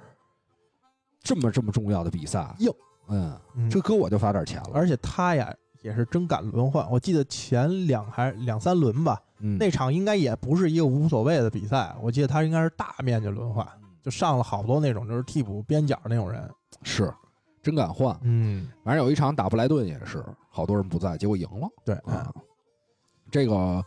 [1.22, 2.72] 这么这么重要的比赛，硬，
[3.10, 4.72] 嗯，嗯这搁我就发点钱了。
[4.74, 6.90] 而且他呀也是真敢轮换。
[6.90, 13.68] 我记得前两还两三轮吧，嗯，那场应该也不是一个无所谓的比赛，我记得他应该是大面积轮换，
[14.02, 16.50] 就上了好多那种就是替补边角那种人。
[16.84, 17.14] 是
[17.62, 18.18] 真敢换。
[18.24, 22.34] 嗯，反正有一场打布莱顿也是，好多人不在，结果赢了对，啊。
[23.30, 23.84] 这个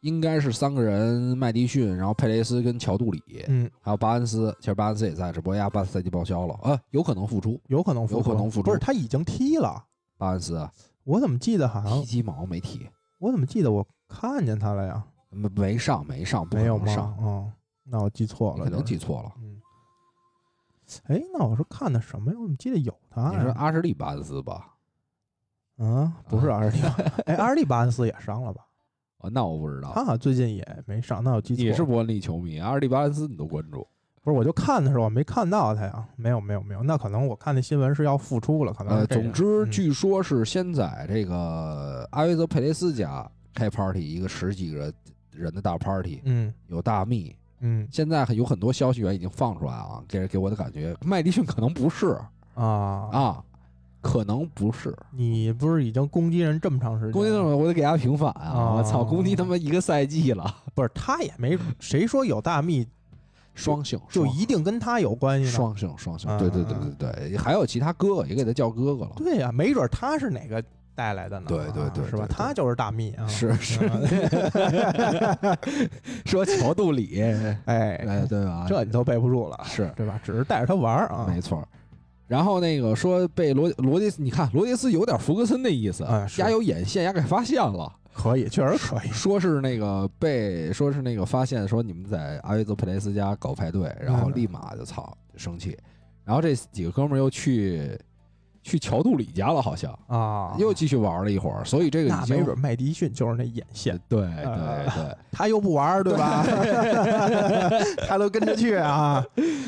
[0.00, 4.56] 应该是三个人，麦迪逊，然后佩雷斯跟乔杜里，嗯，还有巴恩斯。
[4.60, 7.60] 其实巴恩斯也在，只不过亚巴赛季报销了啊，有可能复出。
[7.66, 9.84] 有可能复出有出可能复出不是他已经踢了，
[10.16, 10.72] 巴恩斯啊
[11.04, 12.88] 我怎么记得好像踢鸡毛没踢，
[13.18, 15.04] 我怎么记得我看见他了呀？
[15.30, 17.52] 没没上没上，不没有上，哦，
[17.84, 19.32] 那我记错了，你可能记错了。
[19.42, 19.60] 嗯，
[21.06, 22.36] 哎，那我是看的什么呀？
[22.38, 23.52] 我怎么记得有他你说？
[23.52, 24.74] 阿什利巴恩斯吧？
[25.78, 26.88] 嗯，不是阿什利巴，
[27.26, 28.62] 哎，阿什利巴恩斯也伤了吧？
[29.18, 29.92] 哦，那我不知道。
[29.94, 31.70] 他好像最近也没上，那我记错了。
[31.70, 33.86] 你是伯恩利球迷，阿什利巴恩斯你都关注？
[34.22, 34.36] 不是？
[34.36, 39.06] 我就看的时候我没看到他呀，没有没有没有，那可能我看那新闻是要复出了，可能。
[39.06, 44.94] 总之，嗯据说是先在这个阿维泽佩雷斯家开 party，一个十几个人
[45.32, 47.34] 人的大 party，嗯有大蜜。
[47.60, 52.18] 嗯现在有很多消息源已经放出来啊，给给我的感觉，麦迪逊可能不是
[52.54, 52.64] 啊，
[53.12, 53.44] 啊，
[54.00, 54.96] 可能不是。
[55.12, 57.12] 你不是已经攻击人这么长时间？
[57.12, 58.52] 攻击那么，我得给他平反啊！
[58.54, 62.86] 哦我操，攻击他妈一个赛季了，不是他也没谁说有大秘
[63.54, 65.50] 双性，就一定跟他有关系呢？
[65.52, 69.12] 双性，双性，嗯对对对嗯对对，还有其他哥哥也给他叫哥哥了。
[69.16, 70.62] 对呀、没准他是哪个
[71.00, 71.46] 带来的呢？
[71.48, 72.26] 对对对是吧？
[72.28, 75.56] 他就是大蜜啊，是 是嗯
[76.26, 77.22] 说乔杜里，
[77.64, 78.66] 哎，哎，对吧？
[78.68, 80.20] 这你都背不住了，是对吧？
[80.22, 81.66] 只是带着他玩儿啊，没错。
[82.26, 89.08] 然后那个说被罗罗杰斯，你看罗杰斯有点福格森的意思，哎是丫有眼线，丫给发现了，可以，确实可以。
[89.08, 95.76] 说是那个被说是那个发现说你们在阿维泽佩雷斯家搞派对，然后嗯立马就操生气，
[96.24, 97.98] 然后这几个哥们儿又去
[98.62, 106.44] 去乔杜里家了，好像啊，又继续玩了一会儿，所以这个那没准麦迪逊就是那眼线，对呃对对， 他又不玩，对吧？
[108.06, 109.24] 他都跟着去啊！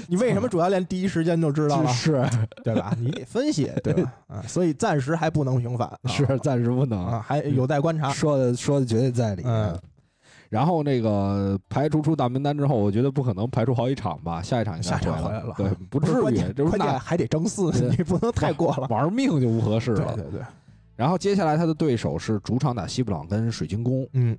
[0.08, 2.24] 你为什么主教练第一时间就知道了，是
[2.62, 2.94] 对吧？
[2.98, 4.12] 你得分析，对吧？
[4.28, 8.10] 啊，所以暂时还不能平反，啊是暂时不能啊，还有待观察。
[8.10, 9.42] 说的说的绝对在理。
[9.46, 9.78] 嗯
[10.52, 15.54] 然后那个排除出大名单之后，我觉得不可能排除好几场吧，下一场下场回回来了。
[15.56, 18.86] 对，不至于这不是那关键还得争四，你不能太过了。
[18.90, 20.14] 玩命就不合适了。
[20.14, 20.40] 对对对，
[20.94, 24.36] 然后接下来他的对手是主场打西布朗跟水晶宫，嗯，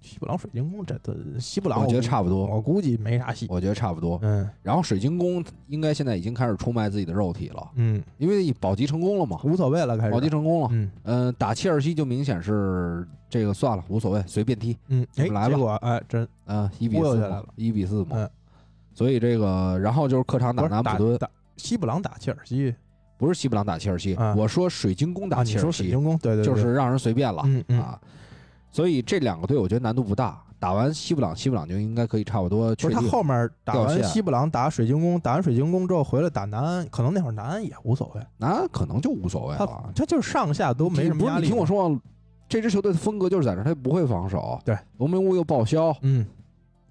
[0.00, 2.44] 西布朗水晶宫这这西布朗，我觉得差不多。
[2.44, 3.46] 我估计没啥戏。
[3.48, 4.18] 我觉得差不多。
[4.22, 4.50] 嗯。
[4.64, 10.10] 然后水晶宫应该现在已经开始出卖自己的肉体了，嗯，因为保级成功了嘛，无所谓了，开始。
[10.10, 10.68] 保级成功了。
[10.72, 10.90] 嗯。
[11.04, 14.76] 嗯，打切尔西就明显是这个算了，无所谓，随便踢。
[14.88, 18.10] 嗯，哎，来吧结果哎真啊，一比四一比四嘛。
[18.12, 18.30] 嗯
[18.94, 21.26] 所以这个，然后就是客场打南普敦，打
[21.56, 22.74] 西布朗打切尔西
[23.16, 27.42] 不是西布朗打切尔西，啊我说水晶宫打切尔西，说水晶宫，对对，对就是让人随便了、
[27.78, 27.98] 啊。
[28.70, 33.00] 所以这两个队我觉得难度不大，打完西布朗，西布朗就应该可以差不多不是他。
[33.00, 39.90] 后面打完西布朗打水晶宫，打完水晶宫之后回来打南安，可能那会儿南安也无所谓，南安可能就无所谓了。
[39.96, 41.44] 他就是上下都没什么不是压力。
[41.44, 42.00] 你听我，说啊，
[42.52, 44.60] 这支球队的风格就是在这儿，他不会防守。
[44.64, 46.26] 对，罗明乌又报销，嗯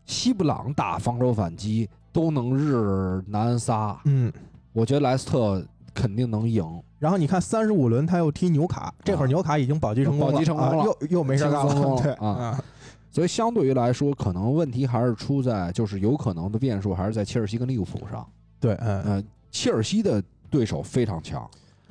[0.05, 4.32] 西布朗打防守反击都能日南安仨，嗯。
[4.74, 6.66] 我觉得莱斯特肯定能赢。
[6.97, 12.64] 然后你看三十五轮他又踢纽卡，这会儿纽卡已经保级成功了，保级成功了啊又又没事干了，了对啊
[13.12, 18.26] 所以相对于来说，可能问题还是出在就是有可能的变数还是在切尔西跟利物浦上。
[18.59, 21.45] 对，嗯，呃，切尔西的对手非常强，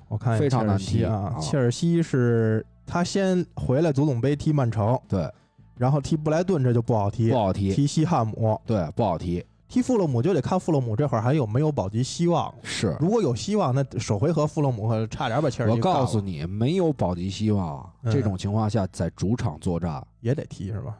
[0.08, 5.30] 我看非常难踢啊，切尔西是他先回来足总杯踢曼城，对，
[5.76, 12.52] 然后踢布莱顿这就不好踢不，好踢，踢西汉姆，对，不好踢，踢富勒姆就得看富勒姆这会儿还有没有保级希望。
[12.64, 12.96] 是。
[12.98, 18.12] 如果有希望，那首回合富勒姆差点把切尔西我告诉你，没有保级希望，嗯。
[18.12, 20.98] 这种情况下在主场作战，也得踢是吧？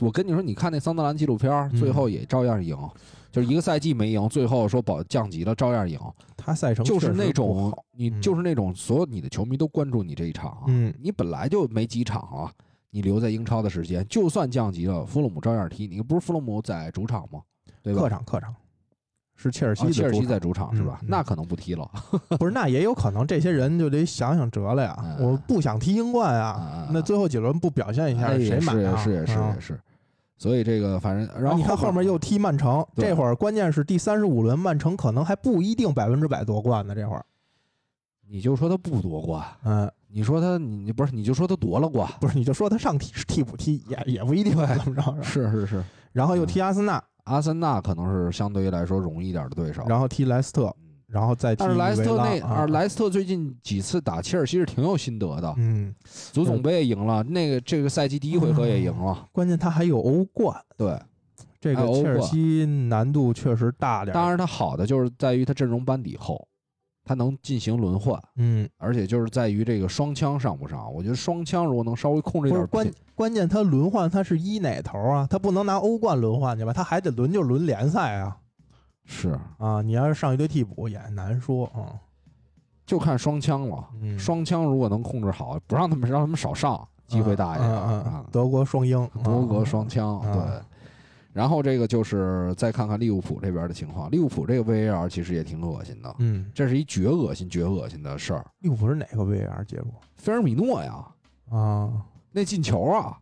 [0.00, 2.76] 我跟你说，你看那桑德兰纪录片最后也照样赢，
[3.30, 5.98] 就是一个赛季没赢，最后说保降级了，照样赢，
[6.40, 12.52] 他赛程就是那种你嗯就是那种所有你的球迷都关注你这一场啊，嗯你本来就没几场啊，
[12.90, 17.40] 你留在英超的时间，就算降级了，弗洛姆照样踢，你不是弗洛姆在主场吗？
[17.82, 18.00] 对吧？
[18.02, 18.54] 客场客场
[19.36, 21.00] 是切尔西啊，切尔西在主场是吧？
[21.06, 21.90] 那可能不踢了
[22.38, 24.96] 不是，那也有可能这些人就得想想辙了呀。
[25.00, 28.96] 嗯我不想踢英冠啊，啊那最后几轮不表现一下，哎谁买啊？
[29.02, 29.80] 是也是也是啊也是，
[30.40, 36.94] 所以这个反正然后你看后面又踢曼城，这会儿关键是第三十五轮，曼城可能还不一定百分之百夺冠呢。
[36.94, 37.22] 这会儿，
[38.26, 45.22] 你就说他不夺冠，嗯，你说他你你不是你就说他夺了冠，不是，你就说他上替替补踢也也不一定对怎么着。
[45.22, 55.94] 是是是是，然后又踢阿森纳，阿森纳可能是相对于来说容易一点的对手，然后踢莱斯特，嗯然后再踢但是莱斯特那啊啊，莱斯特最近几次打切尔西是挺有心得的，嗯，
[56.32, 60.98] 足总杯也赢了，那个这个赛季第一回合也赢了，关键他还有欧冠，对。
[61.62, 64.14] 这个切尔西难度确实大点。
[64.14, 66.48] 当然，他好的就是在于他阵容班底厚，
[67.04, 70.90] 他能进行轮换，嗯，而且就是在于这个双枪上不上。
[70.90, 75.26] 我觉得双枪如果能稍微控制一点不是关关键，他轮换他是一哪头啊？
[75.28, 76.72] 他不能拿欧冠轮换去吧？
[76.72, 78.34] 他还得轮就轮联赛啊
[79.10, 79.82] 是啊！
[79.82, 81.98] 你要是上一堆替补也难说啊。
[82.86, 83.84] 就看双枪了。
[84.00, 88.24] 嗯，双枪如果能控制好，不让他们让他们少上，机会大一点嗯嗯嗯啊。
[88.30, 90.62] 德国双鹰，德国啊双枪啊对。
[91.32, 98.44] 然后这个就是再看看利物浦这边的情况，利物浦这个 VAR 其实也挺恶心的，嗯，这是一绝恶心、绝恶心的事儿。
[98.60, 101.04] 利物浦是哪个 VAR 结果菲尔米诺呀，
[101.50, 101.92] 啊？
[102.32, 103.16] 那进球啊，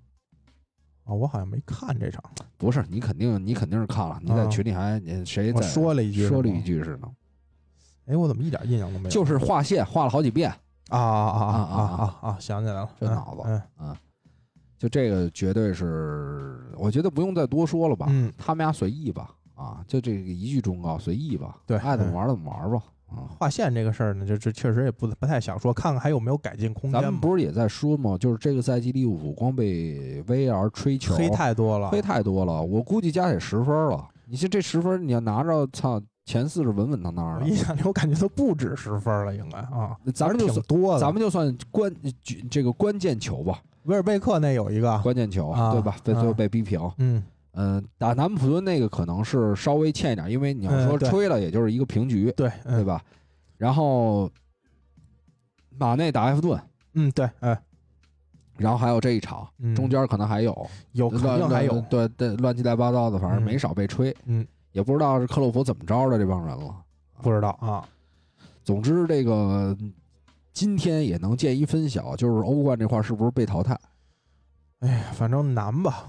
[1.08, 2.22] 啊，我好像没看这场，
[2.58, 6.60] 不是你肯定你肯定是看了，你在啊群里还你谁我在说了一句，说了一。
[6.60, 7.10] 句是呢，
[8.04, 9.10] 哎，我怎么一点印象都没有？
[9.10, 10.50] 就是画线画了好几遍，
[10.90, 12.36] 啊啊啊啊啊啊啊！
[12.38, 13.96] 想起来了，嗯这脑子嗯
[14.78, 23.28] 就这个绝对是，我觉得不用再多说了吧，嗯，他们俩随意吧，啊，就这个一句忠告，随意吧，对爱怎么嗯玩怎么玩吧，啊。
[23.38, 27.10] 划线这个事儿呢，这这确实也不不太想说，看看还有没有改进空间咱。
[27.10, 28.16] 们不是也在说吗？
[28.18, 34.06] 就是这个赛季利物浦光被 VAR 吹球，黑太多了，黑太多了，我估计加起十分了。
[34.26, 37.44] 你像这十分，你要拿着，操，前四是稳稳当当的。
[37.44, 41.00] 我印象里我感觉都不止十分了，应该啊，咱们就算多的。
[41.00, 41.90] 咱们就算关
[42.50, 45.96] 这个关键球吧，威尔贝克那有一个，关键球啊对吧？
[46.04, 46.78] 被最后被逼平。
[46.98, 47.22] 嗯
[47.60, 53.02] 嗯，打南普敦那个可能是稍微欠一点，因为你要说吹了，也就是一个平局，对，嗯对吧？
[53.56, 54.30] 然后
[55.76, 56.60] 马内打埃弗顿，
[56.94, 57.60] 嗯对，哎
[58.56, 64.16] 然后还有这一场，嗯中间可能还有，有肯乱定还有，对对，乱七八糟的，反正嗯没少被吹。
[64.26, 66.74] 嗯，也不知道是克洛普怎么着的这帮人了。
[67.22, 67.84] 不知道啊，
[68.62, 69.76] 总之，这个
[70.52, 73.76] 今天也能见一分晓，就是欧冠这块是不是被淘汰？
[74.78, 76.08] 哎呀，反正难吧。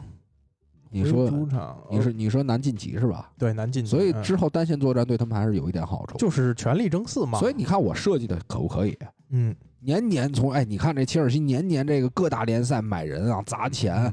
[0.92, 3.32] 回你说主场，你是你说难晋级是吧？
[3.38, 6.18] 对难进去，嗯所以之后单线作战对他们还是有一点好处。
[6.18, 7.38] 就是全力争四嘛。
[7.40, 8.98] 所以你看我设计的可不可以？
[9.30, 14.12] 嗯，年年从哎，你看这切尔西年年这个各大联赛买人啊砸钱，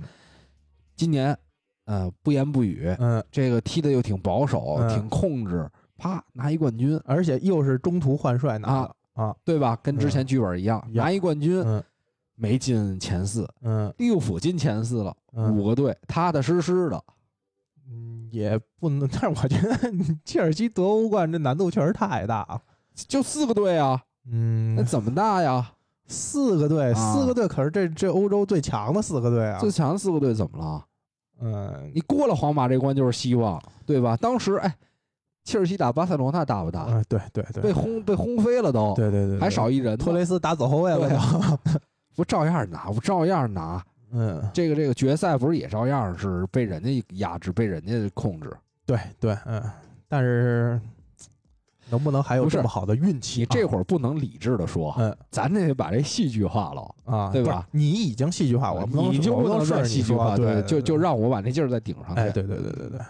[0.94, 1.36] 今年
[1.86, 5.66] 呃不言不语，嗯，这个踢的又挺保守，嗯挺控制，
[5.96, 9.78] 啪拿一冠军，而且又是中途换帅拿的啊，对吧？
[9.82, 11.82] 跟之前剧本一样，一样拿一冠军嗯
[12.36, 17.02] 没进前四，嗯利物浦进前四了，嗯五个队踏踏实实的。
[17.88, 19.78] 嗯，也不能， 但是我觉得
[20.24, 22.60] 切尔西得欧冠这难度确实太大了。
[22.94, 24.00] 就四个队啊，
[24.30, 25.72] 嗯那嗯，怎么大呀？
[26.08, 29.58] 四个队，啊四个队可是这这欧洲最强的四个队啊。
[29.58, 30.84] 最强的四个队怎么了？
[31.40, 34.16] 嗯，你过了皇马这关就是希望，对吧？
[34.16, 34.76] 当时哎，
[35.44, 36.86] 切尔西打巴塞罗那大不大？
[36.88, 39.96] 嗯，对对对，被轰被轰飞了都，对对对，还少一人。
[39.96, 41.16] 托雷斯打走后卫了都。
[42.16, 43.80] 不照样拿，不照样拿。
[44.10, 48.50] 嗯，这个这个决赛不是也照样是被人家压制，被人家控制。
[48.86, 49.62] 对对，嗯，
[50.08, 50.80] 但是
[51.90, 53.46] 能不能还有这么好的运气啊？
[53.50, 56.94] 你这会儿不能理智的说，嗯咱得把这戏剧化了。
[57.04, 57.66] 啊，对吧？
[57.72, 62.20] 你已经戏剧化，我不能你就不能算戏剧化，对，就就让我把那劲儿再顶上去。
[62.20, 63.00] 哎，对对对对对，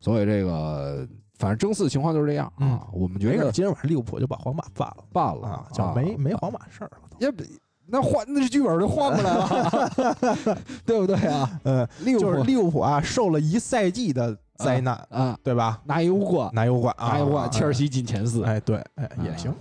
[0.00, 1.06] 所以这个
[1.38, 2.60] 反正争四情况就是这样啊。
[2.60, 7.16] 嗯我们觉得今天晚上利物浦就把皇马办了办了啊，就没没皇马事儿了都。
[7.20, 7.42] 也不
[7.86, 11.60] 那换那剧本就换过来了， 对不对啊？
[11.64, 15.80] 嗯，利物浦就是利物浦啊，受了一赛季的灾难，啊，对吧？
[15.84, 19.54] 拿一欧冠，拿欧冠啊，拿一欧冠，啊切尔西进前四，哎，对，哎也啊行，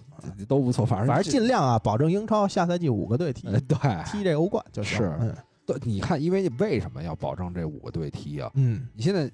[0.47, 0.85] 都不错。
[0.85, 4.97] 反正反正尽量啊，保证英超下赛季五个队踢呃对踢这欧冠就行。
[4.97, 5.35] 是嗯
[5.65, 8.49] 对，你看，因为你为什么要保证这五个队踢啊？
[8.55, 9.29] 嗯，你现在，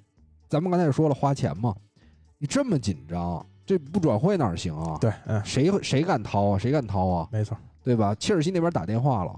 [0.50, 1.74] 咱们刚才也说了，花钱嘛，
[2.38, 4.98] 你这么紧张，这不转会哪儿行啊？
[5.00, 6.58] 对，嗯，谁谁敢掏啊？
[6.58, 7.28] 谁敢掏啊？
[7.32, 7.58] 没错
[7.88, 8.14] 对吧？
[8.16, 9.34] 切尔西那边打电话了，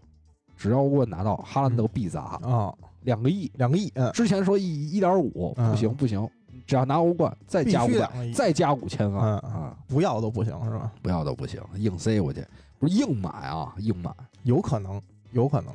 [0.58, 2.74] 只要沃拿到，哈兰德必砸啊，
[3.04, 3.52] 两个亿。
[3.56, 6.28] 两个亿，嗯，之前说一一点五，嗯不行不行，
[6.66, 10.92] 只要拿欧冠再加五百再加五千万嗯啊，不要都不行是吧？
[11.02, 12.44] 不要都不行，硬塞过去，
[12.80, 14.12] 不是硬买啊，硬买，
[14.44, 15.02] 有可能，
[15.32, 15.72] 有可能。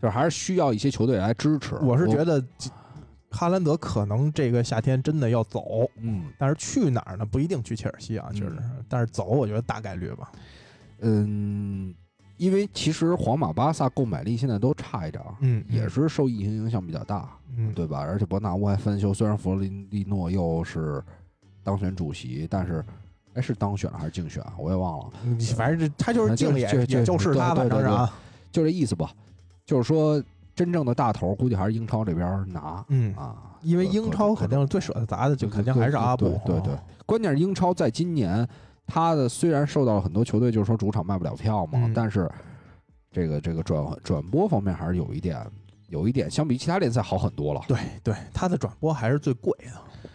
[0.00, 1.74] 就是还是需要一些球队来支持。
[1.76, 2.40] 我是觉得
[3.30, 7.26] 哈兰德可能这个夏天真的要走，嗯但是去哪儿呢？
[7.26, 8.62] 不一定去切尔西啊，确实是。
[8.88, 10.30] 但是走，我觉得大概率吧。
[11.00, 11.94] 嗯，
[12.36, 17.98] 因为其实皇马、巴萨购买力现在都差一点儿，嗯，也是受疫情影响比较大，嗯，对吧？
[18.00, 21.02] 而且伯纳乌还翻修，虽然弗洛林蒂诺又是
[21.62, 22.84] 当选主席，但是
[23.34, 24.54] 哎是当选了还是竞选啊？
[24.58, 28.12] 我也忘了，嗯，反正这他就是竞也就就也就是他，反正是啊，
[28.50, 29.10] 就这意思吧。
[29.64, 30.22] 就是说，
[30.54, 36.40] 真正的大头估计还是英超这边拿嗯，啊，因为英超肯定是最舍得砸的，就肯定还是阿布。
[36.46, 38.48] 对对对，关键是英超在今年，
[38.88, 42.28] 他的虽然受到了很多球队就是说主场卖不了票嘛，嗯但是
[43.12, 45.46] 这个这个转转播方面还是有一点
[45.88, 47.60] 有一点相比其他联赛好很多了。
[47.68, 50.10] 对对，他的转播还是最贵的，分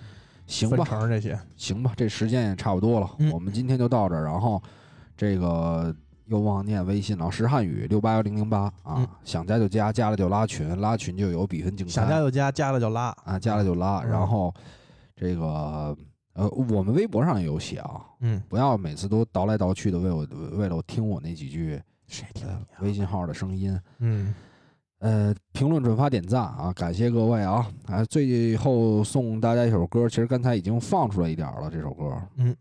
[0.48, 1.40] 行吧，成这些。
[1.56, 4.24] 行吧，这时间也差不多了，嗯我们今天就到这儿。
[4.24, 4.62] 然后
[5.16, 5.96] 这个
[6.26, 13.16] 又忘念微信了，石汉语六八幺零零八啊，嗯想加就加，加了就拉群，拉群就有比分竞猜想加就加，加了就拉。
[13.24, 14.02] 啊，加了就拉。
[14.02, 14.54] 嗯然后
[15.16, 15.96] 这个
[16.34, 20.28] 呃，我们微博上也有写啊，嗯，不要每次都倒来倒去的为我
[20.58, 22.80] 为了我听我那几句谁听呃你啊？
[22.82, 23.80] 微信号的声音。
[24.00, 24.34] 嗯，
[25.00, 27.70] 呃，评论、转发、点赞啊，感谢各位啊！
[27.86, 32.56] 啊，最后送大家一首歌，其实刚才已经放出来一点了，这首歌，嗯，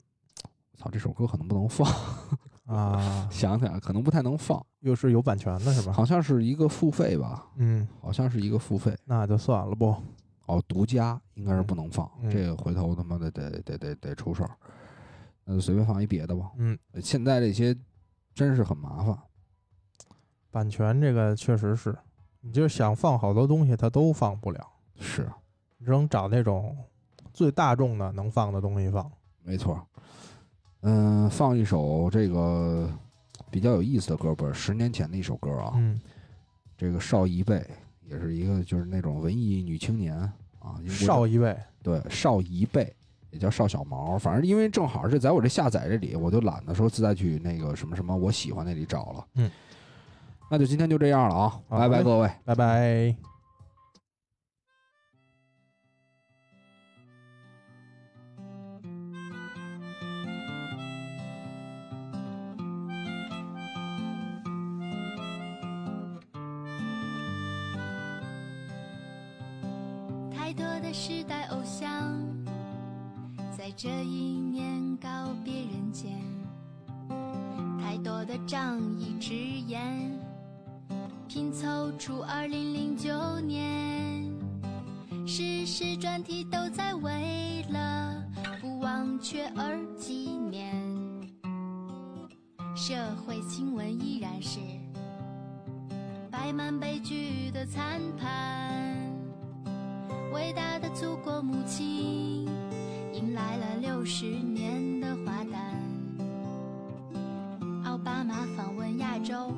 [0.76, 1.88] 操，这首歌可能不能放，
[2.66, 5.92] 啊， 想想可能不太能放，又是有版权的是吧？
[5.92, 9.94] 好像是一个付费吧，嗯，好像是一个付费那就算了不。
[10.46, 14.50] 哦，独家应该是不能放，嗯这个回头他妈的得得得得出事儿，
[15.44, 16.50] 那就随便放一别的吧。
[16.56, 17.76] 嗯，现在这些
[18.34, 19.16] 真是很麻烦，
[20.50, 21.96] 版权这个确实是，
[22.40, 24.66] 你就想放好多东西，它都放不了，
[24.98, 25.28] 是
[25.84, 26.76] 只能找那种
[27.32, 29.10] 最大众的能放的东西放。
[29.42, 29.84] 没错。
[30.82, 32.90] 嗯，放一首这个
[33.50, 36.00] 比较有意思的歌，不是十年前的一首歌啊，嗯，
[36.76, 37.64] 这个邵一贝
[38.12, 40.14] 也是一个就是那种文艺女青年
[40.58, 42.94] 啊，少一位，对少一辈
[43.30, 49.26] 也叫邵小毛，反正因为正好是在我这下载这里，我就懒得说自再去那个什么什么我喜欢那里找了。
[49.36, 49.50] 嗯，
[50.50, 52.30] 那就今天就这样了啊，拜拜各位。
[52.44, 53.31] 拜拜。
[73.76, 75.08] 这一年告
[75.44, 76.12] 别人间。
[77.80, 80.18] 太多的仗义执言，
[81.28, 84.30] 拼凑出二零零九年。
[85.26, 88.22] 时事专题都在为了
[88.60, 90.74] 不忘却而纪念，
[92.74, 92.94] 社
[93.24, 94.58] 会新闻依然是
[96.30, 98.96] 摆满悲剧的餐盘。
[100.32, 102.41] 伟大的祖国母亲
[103.12, 105.56] 迎来了六十年的花旦。
[107.84, 109.52] 奥巴马访问亚洲，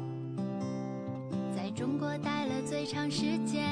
[1.55, 3.64] 在中国待了最长时间。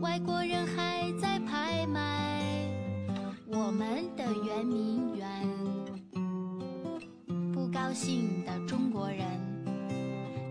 [0.00, 2.44] 外国人还在拍卖
[3.48, 5.48] 我们的圆明园，
[7.52, 9.26] 不高兴的中国人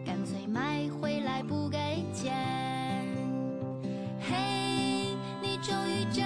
[0.05, 3.07] 干脆买回来不给钱。
[4.19, 6.25] 嘿，你终于睁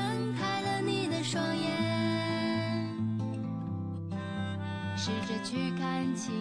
[4.98, 6.32] 试着去看清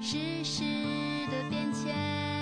[0.00, 0.62] 世事
[1.30, 2.33] 的变迁。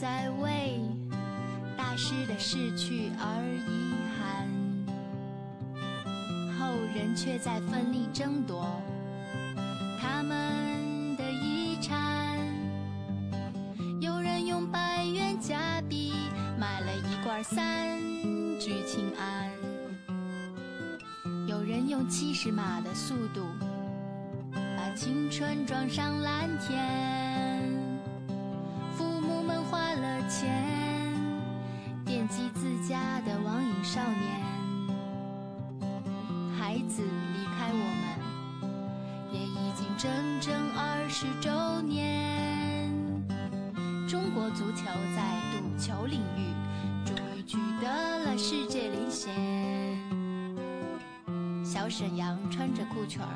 [0.00, 0.80] 在为
[1.76, 4.46] 大师的逝去而遗憾，
[6.56, 8.80] 后人却在奋力争夺
[10.00, 12.38] 他们的遗产。
[14.00, 16.12] 有人用百元假币
[16.56, 17.98] 买了一罐三
[18.60, 19.50] 聚氰胺，
[21.48, 23.42] 有人用七十码的速度
[24.52, 27.27] 把青春装上蓝天。
[44.50, 44.84] 足球
[45.14, 45.22] 在
[45.52, 46.54] 赌球领域
[47.04, 49.34] 终于取得了世界领先。
[51.64, 53.28] 小沈阳穿着裤裙儿，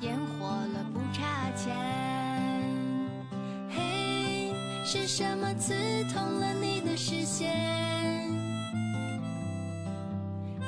[0.00, 1.74] 烟火了不差钱。
[3.70, 4.52] 嘿
[4.84, 5.74] 是什么刺
[6.12, 8.28] 痛了你的视线？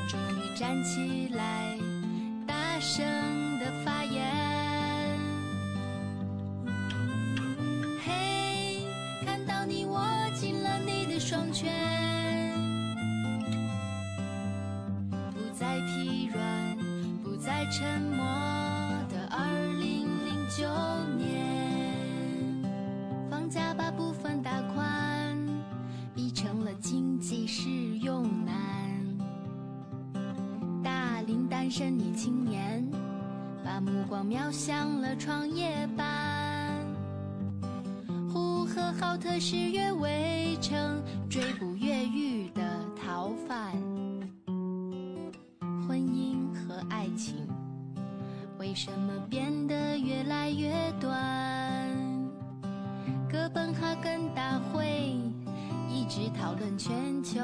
[0.08, 1.76] 终于站起来，
[31.70, 32.84] 身女青年
[33.64, 36.84] 把目光瞄向了创业板。
[38.32, 42.60] 呼和浩特是越围城追捕越狱的
[43.00, 43.72] 逃犯。
[45.86, 47.46] 婚姻和爱情
[48.58, 51.88] 为什么变得越来越短？
[53.30, 55.16] 哥本哈根大会。
[55.88, 57.38] 一直讨论全球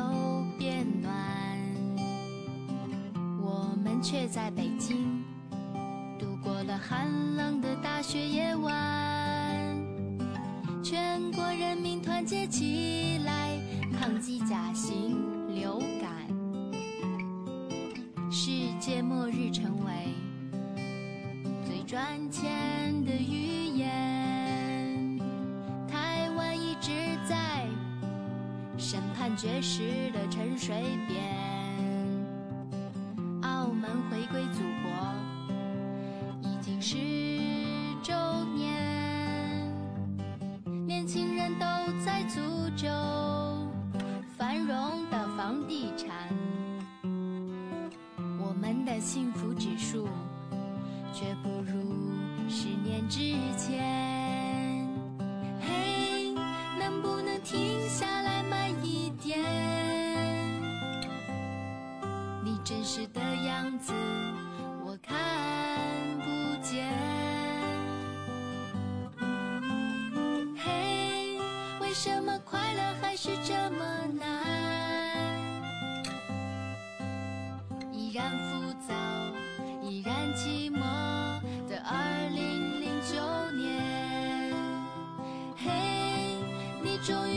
[4.08, 5.24] 却在北京
[6.16, 8.72] 度过了寒冷的大雪夜晚。
[10.80, 13.58] 全国人民团结起来，
[13.98, 15.18] 抗击甲型
[15.52, 16.12] 流感，
[18.30, 20.14] 世界末日成为
[21.66, 25.18] 最赚钱的语言。
[25.88, 26.92] 台湾一直
[27.28, 27.66] 在。
[28.78, 30.76] 审判绝食的沉水
[31.08, 31.18] 边，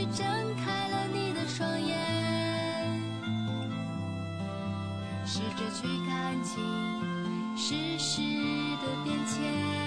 [0.06, 1.96] 睁开了你的双眼
[5.26, 6.62] 试着去看清
[7.56, 8.20] 世事
[8.80, 9.79] 的变迁。